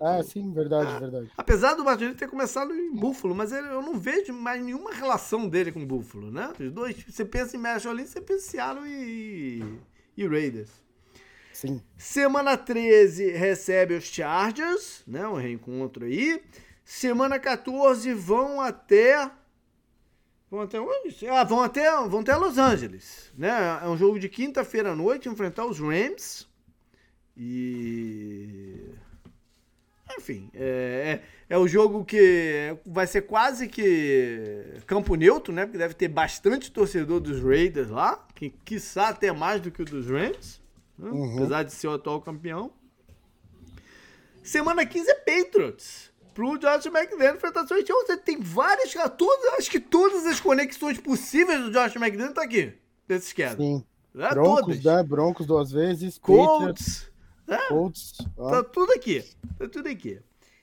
[0.00, 1.30] Ah, sim, verdade, verdade.
[1.36, 5.48] Apesar do Lynch ter começado em Buffalo, mas ele, eu não vejo mais nenhuma relação
[5.48, 6.52] dele com Buffalo, né?
[6.58, 9.78] Os dois, você pensa em Marshall Lynch, você pensa em Seattle e,
[10.16, 10.70] e Raiders.
[11.52, 11.80] Sim.
[11.96, 15.26] Semana 13 recebe os Chargers, né?
[15.28, 16.42] Um reencontro aí.
[16.84, 19.30] Semana 14 vão até
[20.52, 21.26] Vão até onde?
[21.28, 23.32] Ah, vão até, vão até Los Angeles.
[23.38, 23.48] Né?
[23.82, 26.46] É um jogo de quinta-feira à noite, enfrentar os Rams.
[27.34, 28.90] E.
[30.16, 35.64] Enfim, é, é, é o jogo que vai ser quase que campo neutro, né?
[35.64, 39.84] Porque deve ter bastante torcedor dos Raiders lá, que quiçá até mais do que o
[39.84, 40.60] dos Rams,
[40.98, 41.10] né?
[41.10, 41.36] uhum.
[41.36, 42.70] apesar de ser o atual campeão.
[44.42, 49.70] Semana 15 é Patriots pro Josh McDaniel enfrentar seu Então você tem várias, todas, acho
[49.70, 52.72] que todas as conexões possíveis do Josh McDaniel tá aqui,
[53.08, 53.56] nesse esquema.
[53.56, 53.84] Sim.
[54.14, 54.84] É, Broncos, todas.
[54.84, 55.02] né?
[55.02, 56.18] Broncos duas vezes.
[56.18, 57.10] Colts.
[57.56, 58.18] É, Colts.
[58.36, 59.24] Tá tudo aqui.
[59.58, 60.20] Tá tudo aqui.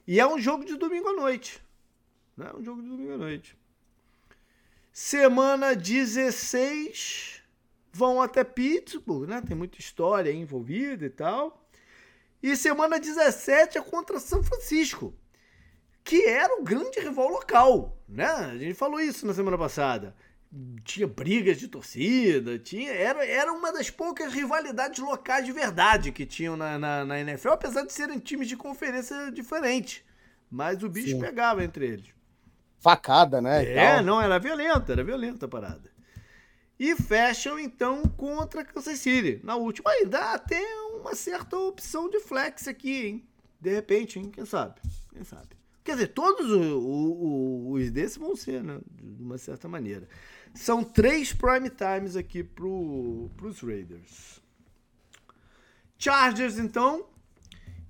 [0.07, 1.61] E é um jogo de domingo à noite.
[2.39, 3.57] É um jogo de domingo à noite.
[4.91, 7.43] Semana 16
[7.91, 9.41] vão até Pittsburgh, né?
[9.41, 11.69] Tem muita história envolvida e tal.
[12.41, 15.13] E semana 17 é contra São Francisco
[16.09, 18.25] que era o grande rival local, né?
[18.25, 20.15] A gente falou isso na semana passada.
[20.83, 26.25] Tinha brigas de torcida, tinha era, era uma das poucas rivalidades locais de verdade que
[26.25, 30.03] tinham na, na, na NFL, apesar de serem times de conferência diferentes.
[30.49, 31.19] Mas o bicho Sim.
[31.19, 32.09] pegava entre eles.
[32.79, 33.63] Facada, né?
[33.73, 35.89] É, não, era violenta, era violenta a parada.
[36.79, 39.41] E fecham então contra Kansas City.
[39.43, 43.27] Na última, aí dá até uma certa opção de flex aqui, hein?
[43.59, 44.31] De repente, hein?
[44.31, 44.79] Quem sabe?
[45.11, 45.59] Quem sabe?
[45.83, 48.79] Quer dizer, todos os, desses vão ser, né?
[48.93, 50.07] De uma certa maneira.
[50.53, 54.41] São três prime times aqui para os Raiders.
[55.97, 57.07] Chargers, então,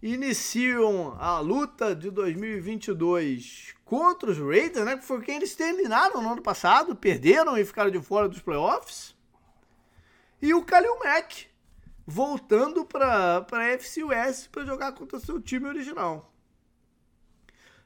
[0.01, 4.97] iniciam a luta de 2022 contra os Raiders, né?
[4.97, 9.15] Que foi quem eles terminaram no ano passado, perderam e ficaram de fora dos playoffs.
[10.41, 11.47] E o Kalil Mack
[12.09, 16.33] voltando para a FC West para jogar contra seu time original.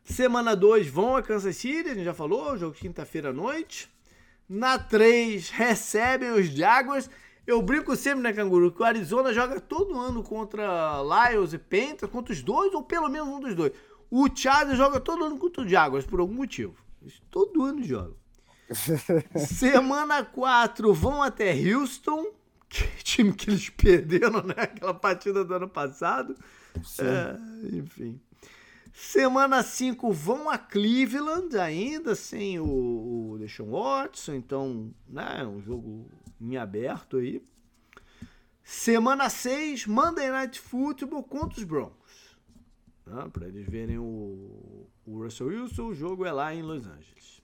[0.03, 3.92] Semana 2 vão a Kansas City, a gente já falou, jogo quinta-feira à noite.
[4.47, 7.09] Na 3 recebem os Jaguars.
[7.45, 12.11] Eu brinco sempre, né, Canguru, que o Arizona joga todo ano contra Lions e Panthers,
[12.11, 13.73] contra os dois, ou pelo menos um dos dois.
[14.09, 16.75] O Chargers joga todo ano contra o Jaguars, por algum motivo.
[17.01, 18.15] Eles todo ano jogam.
[19.35, 22.27] Semana 4 vão até Houston,
[22.69, 24.55] que é time que eles perderam, né?
[24.57, 26.35] Aquela partida do ano passado.
[26.99, 28.21] É, enfim.
[28.93, 36.07] Semana 5 vão a Cleveland ainda, sem o, o Deshaun Watson, então, né, um jogo
[36.39, 37.43] em aberto aí.
[38.63, 42.37] Semana 6, Monday Night Football contra os Broncos.
[43.05, 47.41] Né, Para eles verem o, o Russell Wilson, o jogo é lá em Los Angeles.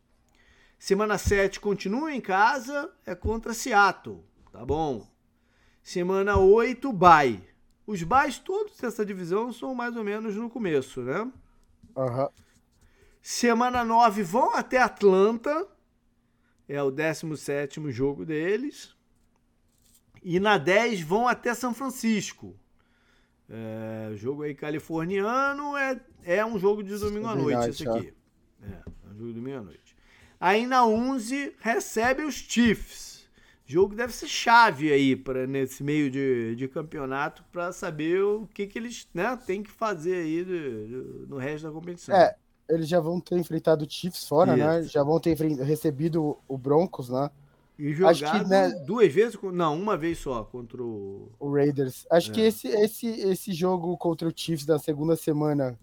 [0.77, 4.23] Semana 7, continua em casa, é contra Seattle.
[4.51, 5.05] Tá bom.
[5.81, 7.48] Semana 8, bye.
[7.89, 11.21] Os byes todos dessa divisão são mais ou menos no começo, né?
[11.95, 12.29] Uhum.
[13.19, 15.67] Semana 9 vão até Atlanta.
[16.67, 18.95] É o 17 jogo deles.
[20.21, 22.55] E na 10 vão até São Francisco.
[23.49, 28.13] É, jogo aí californiano é, é um jogo de domingo à noite, esse aqui.
[28.61, 29.97] É, é um jogo de domingo à noite.
[30.39, 33.08] Aí na 11 recebe os Chiefs.
[33.71, 38.65] Jogo deve ser chave aí para nesse meio de, de campeonato para saber o que,
[38.65, 42.15] que eles né, têm que fazer aí do, do, no resto da competição.
[42.15, 42.35] É,
[42.67, 44.65] eles já vão ter enfrentado o Chiefs fora, Isso.
[44.65, 44.81] né?
[44.81, 47.29] Já vão ter recebido o Broncos, né?
[47.77, 52.07] E jogado que, né, duas vezes, não, uma vez só contra o, o Raiders.
[52.09, 52.33] Acho é.
[52.33, 55.77] que esse, esse, esse jogo contra o Chiefs da segunda semana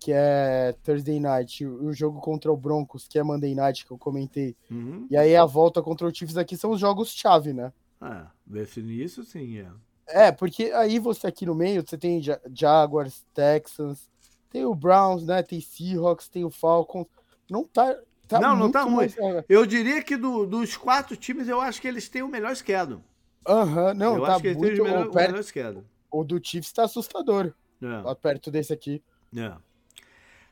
[0.00, 3.98] que é Thursday Night, o jogo contra o Broncos, que é Monday Night, que eu
[3.98, 4.56] comentei.
[4.70, 5.06] Uhum.
[5.10, 7.70] E aí a volta contra o Chiefs aqui são os jogos-chave, né?
[8.00, 9.68] Ah, definir isso sim, é.
[10.06, 12.20] É, porque aí você aqui no meio, você tem
[12.52, 14.10] Jaguars, Texans,
[14.50, 15.42] tem o Browns, né?
[15.42, 17.06] Tem Seahawks, tem o Falcons.
[17.48, 17.94] Não tá.
[18.26, 18.94] tá não, não tá ruim.
[18.94, 19.16] Mais...
[19.48, 23.02] Eu diria que do, dos quatro times, eu acho que eles têm o melhor schedule.
[23.46, 24.64] Aham, uhum, não, eu tá acho que muito...
[24.64, 25.84] eles têm o melhor, o melhor schedule.
[26.10, 27.52] O do Chiefs tá assustador.
[27.82, 28.14] É.
[28.14, 29.02] Perto desse aqui.
[29.36, 29.52] É.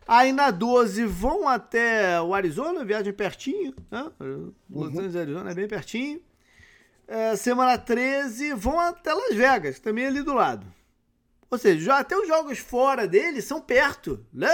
[0.09, 4.11] Aí na 12 vão até o Arizona, viagem pertinho, né?
[4.71, 6.19] Los Angeles, Arizona é bem pertinho.
[7.07, 10.67] É, semana 13 vão até Las Vegas, também ali do lado.
[11.51, 14.49] Ou seja, já até os jogos fora dele são perto, né?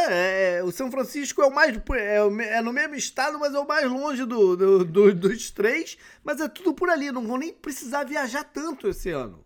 [0.58, 2.16] É, o São Francisco é o mais é,
[2.56, 5.96] é, no mesmo estado, mas é o mais longe do, do, do, dos três.
[6.24, 9.44] Mas é tudo por ali, não vão nem precisar viajar tanto esse ano.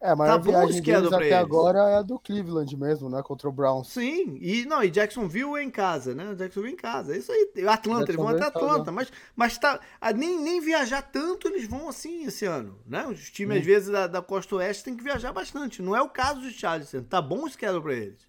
[0.00, 1.34] É, mas tá a viagem deles até eles.
[1.34, 3.20] agora é a do Cleveland mesmo, né?
[3.22, 3.88] Contra o Browns.
[3.88, 6.34] Sim, e não, e Jacksonville em casa, né?
[6.36, 7.14] Jacksonville em casa.
[7.14, 7.66] É isso aí.
[7.66, 9.80] Atlanta, eles vão até Atlanta, mas, mas tá,
[10.14, 13.06] nem, nem viajar tanto eles vão assim esse ano, né?
[13.08, 13.60] Os times, Sim.
[13.60, 15.82] às vezes, da, da Costa Oeste têm que viajar bastante.
[15.82, 16.94] Não é o caso do Charles.
[17.10, 18.20] Tá bom o schedule pra eles.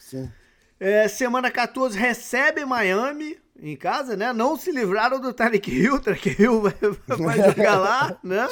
[0.00, 0.30] Sim.
[0.80, 4.32] É, semana 14 recebe Miami em casa, né?
[4.32, 6.00] Não se livraram do Tarek Hill.
[6.00, 6.74] Tarek Hill vai,
[7.16, 8.48] vai jogar lá, né?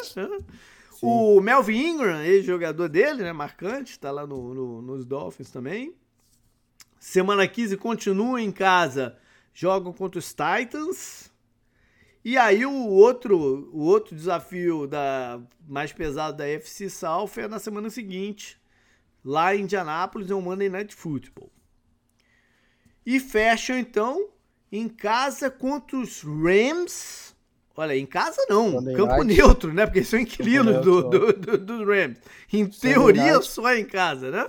[1.05, 3.32] O Melvin Ingram, ex-jogador dele, né?
[3.32, 5.96] Marcante, tá lá no, no, nos Dolphins também.
[7.00, 9.18] Semana 15 continua em casa,
[9.53, 11.28] jogam contra os Titans.
[12.24, 13.36] E aí o outro,
[13.72, 18.57] o outro desafio da mais pesado da FC South é na semana seguinte,
[19.24, 21.50] lá em Indianápolis, é o Monday Night Football.
[23.05, 24.28] E fecham então
[24.70, 27.32] em casa contra os Rams
[27.77, 29.37] Olha, em casa não, Sunday campo night.
[29.37, 29.87] neutro, né?
[29.87, 32.18] Porque são inquilinos do, do, do, do, Rams.
[32.53, 33.47] Em Sunday teoria, night.
[33.47, 34.47] só em casa, né?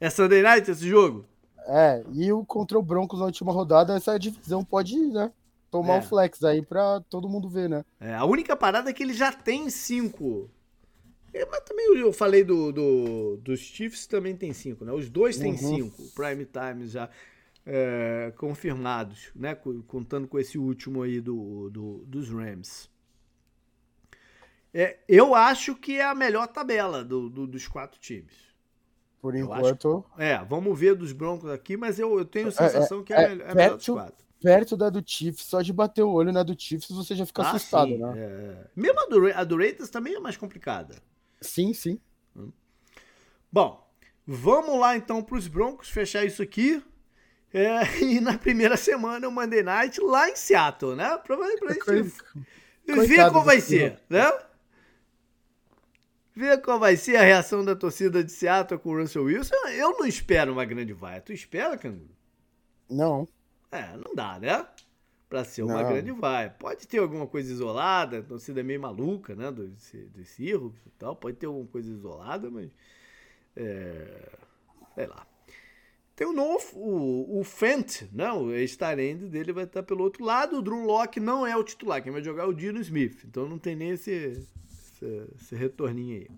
[0.00, 1.26] É Sunday Night esse jogo?
[1.66, 5.30] É, e o contra o Broncos na última rodada, essa divisão pode, né?
[5.70, 5.98] Tomar o é.
[6.00, 7.84] um flex aí pra todo mundo ver, né?
[8.00, 10.50] É, a única parada é que ele já tem cinco.
[11.32, 14.92] É, mas também eu falei do, do, dos Chiefs também tem cinco, né?
[14.92, 15.58] Os dois têm uhum.
[15.58, 16.02] cinco.
[16.14, 17.08] Prime Time já
[17.64, 19.54] é, confirmados, né?
[19.86, 22.90] Contando com esse último aí do, do dos Rams.
[24.74, 28.34] É, eu acho que é a melhor tabela do, do dos quatro times.
[29.20, 30.04] Por enquanto.
[30.14, 33.02] Acho, é, vamos ver dos Broncos aqui, mas eu, eu tenho a é, sensação é,
[33.04, 34.24] que é, é, a melhor perto, dos quatro.
[34.40, 37.42] Perto da do Chiefs, só de bater o olho na do Chiefs você já fica
[37.42, 38.12] ah, assustado, sim, né?
[38.16, 38.66] É.
[38.74, 40.96] Mesmo a do, a do Raiders também é mais complicada.
[41.40, 42.00] Sim, sim.
[42.34, 42.50] Hum.
[43.52, 43.86] Bom,
[44.26, 46.82] vamos lá então para os Broncos fechar isso aqui.
[47.52, 51.18] É, e na primeira semana o Monday Night lá em Seattle, né?
[51.18, 54.32] Pra, pra gente ver como vai ser, né?
[56.34, 59.54] Ver qual vai ser a reação da torcida de Seattle com o Russell Wilson.
[59.76, 61.20] Eu não espero uma grande vai.
[61.20, 62.08] Tu espera, Canguru?
[62.88, 63.28] Não.
[63.70, 64.66] É, não dá, né?
[65.28, 65.88] Pra ser uma não.
[65.90, 66.48] grande vai.
[66.48, 69.50] Pode ter alguma coisa isolada, a torcida é meio maluca, né?
[69.50, 71.14] Dos, dos e tal.
[71.14, 72.70] Pode ter alguma coisa isolada, mas.
[73.54, 74.30] É,
[74.94, 75.26] sei lá.
[76.14, 78.30] Tem o novo, o, o Fent, né?
[78.32, 80.58] o ex-tarende dele vai estar pelo outro lado.
[80.58, 83.24] O Drew Locke não é o titular, quem vai jogar é o Dino Smith.
[83.24, 86.28] Então não tem nem esse, esse, esse retorninho aí.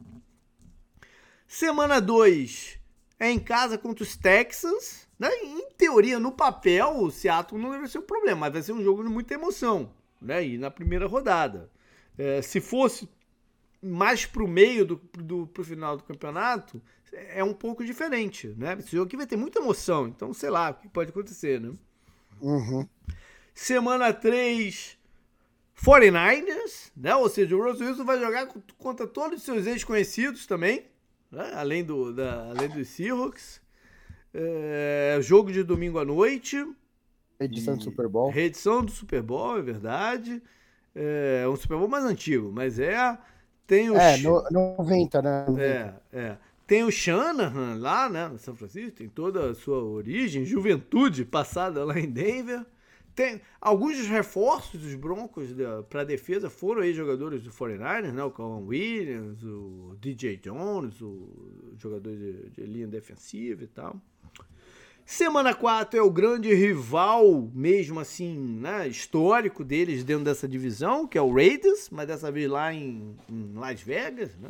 [1.46, 2.78] Semana 2
[3.18, 5.08] é em casa contra os Texans.
[5.18, 5.28] Né?
[5.42, 8.82] Em teoria, no papel, o Seattle não deve ser um problema, mas vai ser um
[8.82, 9.92] jogo de muita emoção.
[10.20, 10.46] Né?
[10.46, 11.70] E na primeira rodada.
[12.16, 13.08] É, se fosse
[13.82, 16.80] mais pro meio do, do pro final do campeonato,
[17.34, 18.76] é um pouco diferente, né?
[18.78, 21.72] Esse jogo aqui vai ter muita emoção, então sei lá o que pode acontecer, né?
[22.40, 22.86] Uhum.
[23.54, 24.98] Semana 3,
[25.76, 27.14] 49ers, né?
[27.16, 28.48] Ou seja, o Russell Wilson vai jogar
[28.78, 30.86] contra todos os seus ex-conhecidos também,
[31.30, 31.52] né?
[31.54, 33.60] além, do, da, além dos Seahawks.
[34.32, 36.66] É, jogo de domingo à noite.
[37.38, 38.30] Edição do Super Bowl.
[38.30, 40.42] Reedição do Super Bowl, é verdade.
[40.94, 43.18] É um Super Bowl mais antigo, mas é.
[43.66, 43.96] Tem o.
[43.96, 45.44] É, no, 90, né?
[45.48, 45.64] 90.
[45.64, 46.38] É, é.
[46.66, 51.84] Tem o Shanahan lá, né, no São Francisco, tem toda a sua origem, juventude passada
[51.84, 52.64] lá em Denver.
[53.14, 55.48] Tem alguns dos reforços dos Broncos
[55.88, 58.24] para a defesa foram aí jogadores do 49ers, né?
[58.24, 64.00] O Calvin Williams, o DJ Jones, o jogador de, de linha defensiva e tal.
[65.06, 71.18] Semana 4 é o grande rival, mesmo assim, né, histórico deles dentro dessa divisão, que
[71.18, 74.34] é o Raiders, mas dessa vez lá em, em Las Vegas.
[74.38, 74.48] Né?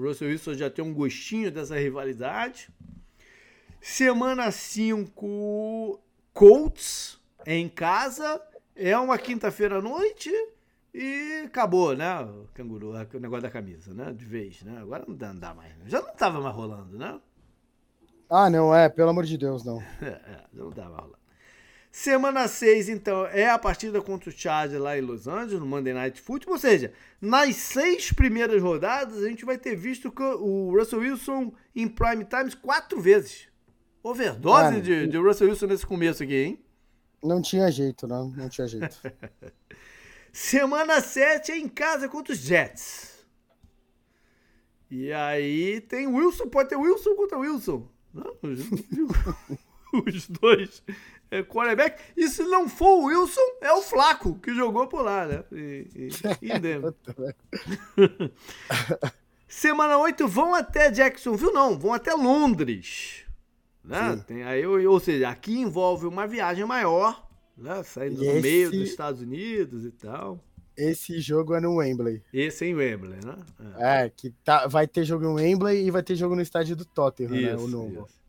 [0.00, 2.70] O Russell Wilson já tem um gostinho dessa rivalidade.
[3.82, 6.00] Semana 5,
[6.32, 8.40] Colts em casa.
[8.74, 10.30] É uma quinta-feira à noite
[10.94, 12.18] e acabou, né?
[12.22, 14.10] O canguru, o negócio da camisa, né?
[14.10, 14.78] De vez, né?
[14.80, 15.74] Agora não dá, não dá mais.
[15.84, 17.20] Já não tava mais rolando, né?
[18.30, 19.82] Ah, não, é, pelo amor de Deus, não.
[20.00, 21.19] É, é, não tava rolando.
[21.92, 25.92] Semana 6, então, é a partida contra o Chargers lá em Los Angeles, no Monday
[25.92, 26.54] Night Football.
[26.54, 31.88] Ou seja, nas seis primeiras rodadas, a gente vai ter visto o Russell Wilson em
[31.88, 33.48] prime times quatro vezes.
[34.04, 36.64] Overdose Mano, de, de Russell Wilson nesse começo aqui, hein?
[37.22, 38.30] Não tinha jeito, não.
[38.30, 38.96] Não tinha jeito.
[40.32, 43.18] Semana 7 é em casa contra os Jets.
[44.88, 47.88] E aí tem Wilson, pode ter Wilson contra Wilson.
[48.14, 48.36] Não,
[50.06, 50.82] os dois
[51.30, 52.02] é quarterback.
[52.16, 55.44] E se não for o Wilson, é o Flaco que jogou por lá, né?
[55.52, 56.08] E, e,
[56.42, 56.50] e
[59.46, 63.24] Semana 8 vão até Jacksonville, não, vão até Londres.
[63.84, 64.24] Né?
[64.26, 67.82] Tem aí, ou seja, aqui envolve uma viagem maior, né?
[67.82, 68.34] saindo esse...
[68.34, 70.42] do meio dos Estados Unidos e tal.
[70.76, 72.22] Esse jogo é no Wembley.
[72.32, 73.36] Esse é em Wembley, né?
[73.76, 76.76] É, é que tá, vai ter jogo no Wembley e vai ter jogo no estádio
[76.76, 77.56] do Tottenham, isso, né?
[77.56, 78.06] O novo.
[78.06, 78.19] Isso.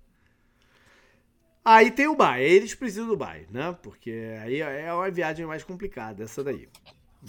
[1.64, 3.78] Aí tem o Bay, eles precisam do Bay, né?
[3.84, 6.68] Porque aí é uma viagem mais complicada, essa daí.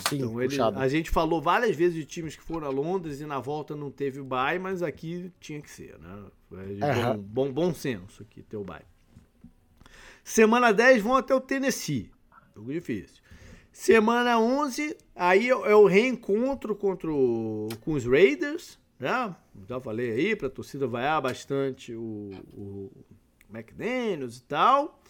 [0.08, 3.26] Sim, então, ele, a gente falou várias vezes de times que foram a Londres e
[3.26, 6.24] na volta não teve o bye, mas aqui tinha que ser, né?
[6.80, 8.80] É bom, bom, senso aqui ter o bye.
[10.24, 12.10] Semana 10 vão até o Tennessee.
[12.54, 13.20] Jogo difícil.
[13.70, 19.34] Semana 11, aí é o reencontro contra o, com os Raiders, né?
[19.68, 22.90] Já falei aí, para a torcida vaiar bastante o, o
[23.52, 25.00] McDaniels e tal.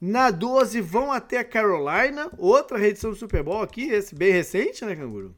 [0.00, 4.84] Na 12 vão até a Carolina, outra reedição do Super Bowl aqui, esse bem recente,
[4.84, 5.34] né, Canguru?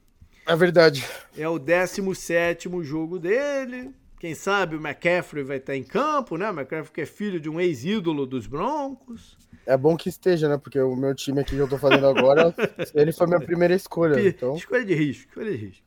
[0.47, 1.05] É verdade.
[1.37, 3.93] É o 17 jogo dele.
[4.19, 6.51] Quem sabe o McCaffrey vai estar em campo, né?
[6.51, 9.37] O McCaffrey que é filho de um ex-ídolo dos Broncos.
[9.67, 10.57] É bom que esteja, né?
[10.57, 12.55] Porque o meu time aqui que eu tô fazendo agora,
[12.95, 14.21] ele foi minha primeira escolha.
[14.27, 14.55] Então...
[14.57, 15.85] Escolha de risco, escolha de risco.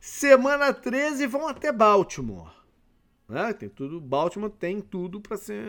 [0.00, 2.61] Semana 13 vão até Baltimore.
[3.32, 3.50] Né?
[3.54, 5.64] Tem tudo, Baltimore tem tudo para ser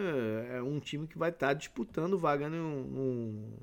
[0.49, 3.53] é, um time que vai estar tá disputando vaga no, no,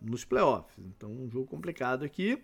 [0.00, 0.74] nos playoffs.
[0.78, 2.42] Então, um jogo complicado aqui.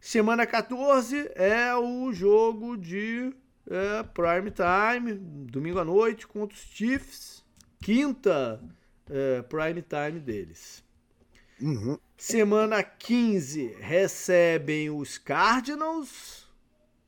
[0.00, 3.34] Semana 14 é o jogo de
[3.68, 7.44] é, prime time, domingo à noite, contra os Chiefs.
[7.78, 8.64] Quinta
[9.10, 10.82] é, prime time deles.
[11.60, 11.98] Uhum.
[12.16, 16.48] Semana 15 recebem os Cardinals,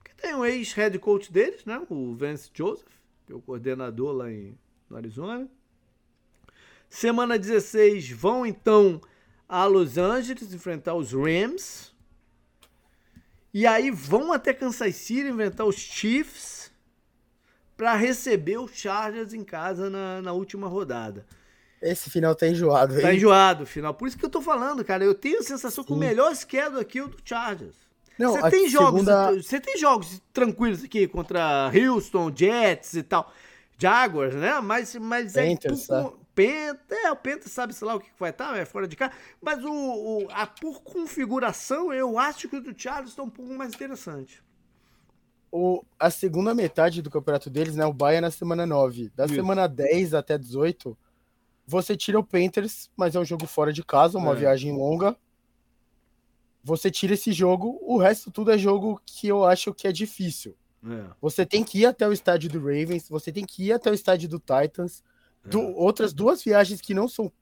[0.05, 1.81] que tem o ex-head coach deles, né?
[1.89, 2.93] o Vance Joseph
[3.27, 4.57] que é o coordenador lá em,
[4.89, 5.49] no Arizona.
[6.89, 9.01] Semana 16 vão então
[9.49, 11.93] a Los Angeles enfrentar os Rams.
[13.55, 16.71] E aí vão até Kansas City enfrentar os Chiefs
[17.77, 21.27] para receber os Chargers em casa na, na última rodada.
[21.83, 23.01] Esse final tá enjoado.
[23.01, 23.93] Tá enjoado o final.
[23.93, 25.05] Por isso que eu tô falando, cara.
[25.05, 25.89] Eu tenho a sensação Sim.
[25.89, 27.77] que o melhor schedule aqui é o do Chargers.
[28.19, 29.33] Não, você tem jogos, segunda...
[29.33, 33.33] você tem jogos tranquilos aqui contra Houston, Jets e tal,
[33.79, 34.61] Jaguars, né?
[34.61, 38.31] Mas, mas Panthers, é por, Penta, é, o Penta sabe sei lá o que vai
[38.31, 39.13] estar, é fora de casa.
[39.41, 43.53] Mas o, o, a por configuração, eu acho que o do Charles está um pouco
[43.53, 44.43] mais interessante.
[45.51, 47.85] O, a segunda metade do campeonato deles, né?
[47.85, 49.13] O Bahia é na semana 9.
[49.15, 49.35] Da Isso.
[49.35, 50.97] semana 10 até 18,
[51.67, 54.37] você tira o Panthers, mas é um jogo fora de casa, uma é.
[54.37, 55.15] viagem longa.
[56.63, 60.57] Você tira esse jogo, o resto tudo é jogo que eu acho que é difícil.
[60.85, 61.07] É.
[61.21, 63.95] Você tem que ir até o estádio do Ravens, você tem que ir até o
[63.95, 65.03] estádio do Titans.
[65.45, 65.57] É.
[65.57, 67.33] outras duas viagens que não são.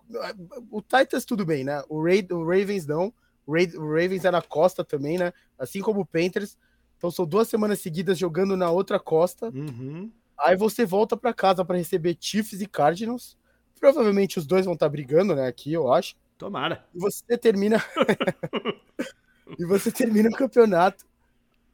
[0.71, 1.83] O Titans, tudo bem, né?
[1.87, 3.13] O, Ra o Ravens não.
[3.47, 5.33] O, Ra o Ravens é na costa também, né?
[5.59, 6.57] Assim como o Panthers.
[6.97, 9.51] Então são duas semanas seguidas jogando na outra costa.
[9.51, 10.11] Uhum.
[10.39, 13.37] Aí você volta para casa para receber Chiefs e Cardinals.
[13.79, 15.47] Provavelmente os dois vão estar tá brigando, né?
[15.47, 16.15] Aqui, eu acho.
[16.41, 16.83] Tomara.
[16.95, 17.77] E você termina.
[19.59, 21.05] e você termina o campeonato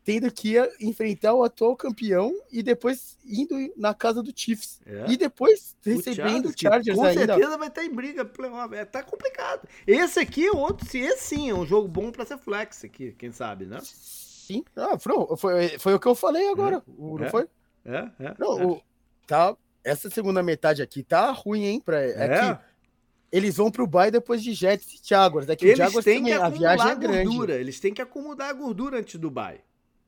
[0.02, 4.80] tendo que enfrentar o atual campeão e depois indo na casa do Chiefs.
[4.84, 5.06] É.
[5.08, 7.26] E depois recebendo o Chargers, Chargers com ainda.
[7.26, 8.30] Com certeza vai estar em briga.
[8.72, 9.68] É, tá complicado.
[9.86, 13.30] Esse aqui é outro, esse sim é um jogo bom para ser flex aqui, quem
[13.30, 13.78] sabe, né?
[13.82, 14.64] Sim.
[14.74, 16.82] Ah, foi, foi, foi o que eu falei agora, é.
[16.98, 17.30] não é.
[17.30, 17.48] foi?
[17.84, 18.34] É, é.
[18.36, 18.66] Não, é.
[18.66, 18.82] O,
[19.26, 21.80] tá, essa segunda metade aqui tá ruim, hein?
[21.80, 22.58] Pra, é, é.
[23.36, 25.46] Eles vão pro bye depois de Jets e Jaguars.
[25.46, 27.52] É que eles Jaguars têm também, que a viagem é grande.
[27.52, 29.60] Eles têm que acomodar a gordura antes do bye.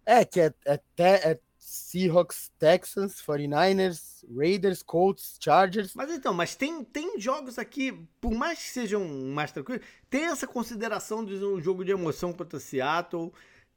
[0.06, 5.92] É, que é, é, é Seahawks, Texans, 49ers, Raiders, Colts, Chargers.
[5.94, 10.46] Mas então, mas tem, tem jogos aqui, por mais que sejam mais tranquilos, tem essa
[10.46, 13.30] consideração de um jogo de emoção contra Seattle.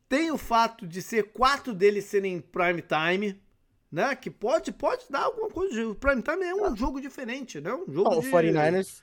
[0.07, 3.41] Tem o fato de ser quatro deles serem prime time,
[3.91, 4.15] né?
[4.15, 5.89] Que pode, pode dar alguma coisa.
[5.89, 6.75] O prime time é um ah.
[6.75, 7.73] jogo diferente, né?
[7.73, 8.29] Um jogo oh, de...
[8.29, 9.01] O 49ers,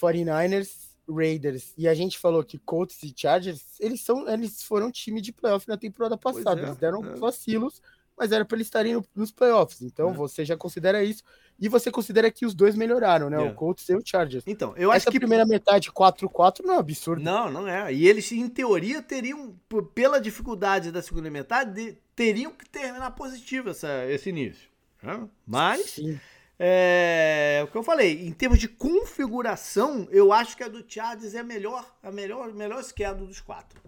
[0.00, 5.20] 49ers Raiders e a gente falou que Colts e Chargers, eles são, eles foram time
[5.20, 6.60] de playoff na temporada passada.
[6.60, 7.16] É, eles deram é.
[7.16, 7.82] vacilos,
[8.16, 9.82] mas era para eles estarem no, nos playoffs.
[9.82, 10.12] Então é.
[10.14, 11.22] você já considera isso
[11.58, 13.38] e você considera que os dois melhoraram, né?
[13.38, 13.52] O é.
[13.52, 14.44] Colts e o Chargers.
[14.46, 17.22] Então, eu acho Essa que primeira metade 4-4 não é absurdo.
[17.22, 17.92] Não, não é.
[17.92, 19.54] E eles em teoria teriam
[19.94, 24.68] pela dificuldade da segunda metade, teriam que terminar positivo essa, esse início.
[25.02, 25.28] Né?
[25.46, 26.18] Mas Sim.
[26.58, 31.34] É, o que eu falei, em termos de configuração, eu acho que a do Chargers
[31.34, 33.80] é a melhor, a melhor, melhor schedule dos quatro.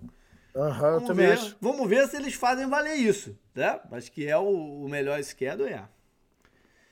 [0.54, 1.56] Uhum, vamos, ver, acho.
[1.60, 3.78] vamos ver se eles fazem valer isso, né?
[3.90, 5.84] Mas que é o, o melhor schedule, é.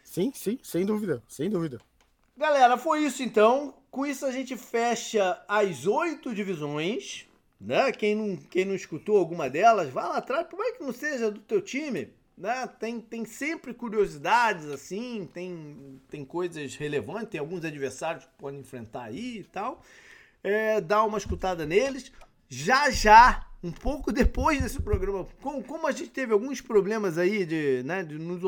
[0.04, 1.80] Sim, sim, sem dúvida, sem dúvida.
[2.36, 3.74] Galera, foi isso então.
[3.90, 7.26] Com isso a gente fecha as oito divisões,
[7.60, 7.90] né?
[7.90, 11.30] Quem não, quem não escutou alguma delas, vá lá atrás, por mais que não seja
[11.30, 12.66] do teu time, né?
[12.78, 19.04] Tem, tem sempre curiosidades assim, tem, tem coisas relevantes, tem alguns adversários que podem enfrentar
[19.04, 19.82] aí e tal.
[20.42, 22.12] É, dá uma escutada neles.
[22.48, 27.46] Já já, um pouco depois desse programa, como, como a gente teve alguns problemas aí
[27.46, 28.42] de, né, de nos,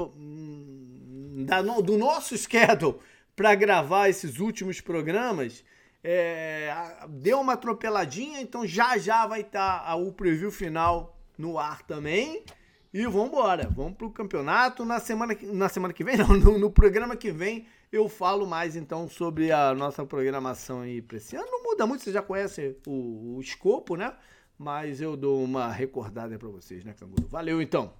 [1.47, 2.97] da, do nosso schedule
[3.35, 5.65] para gravar esses últimos programas,
[6.03, 6.73] é,
[7.09, 12.45] deu uma atropeladinha, então já já vai estar tá o preview final no ar também.
[12.93, 14.85] E vamos embora, vamos pro campeonato.
[14.85, 18.77] Na semana, na semana que vem, não, no, no, programa que vem, eu falo mais
[18.77, 21.47] então sobre a nossa programação aí para esse ano.
[21.51, 24.15] Não muda muito, você já conhece o, o escopo, né?
[24.59, 27.27] Mas eu dou uma recordada para vocês, né, Canguru?
[27.29, 27.93] Valeu então.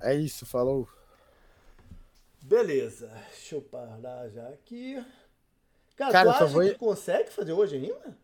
[0.00, 0.88] É isso, falou.
[2.42, 5.02] Beleza, deixa eu parar já aqui.
[5.94, 6.62] Cara, Cara tu vou...
[6.62, 8.18] que consegue fazer hoje ainda?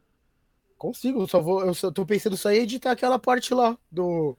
[0.76, 1.64] Consigo, só vou.
[1.64, 4.36] Eu só tô pensando só em editar aquela parte lá do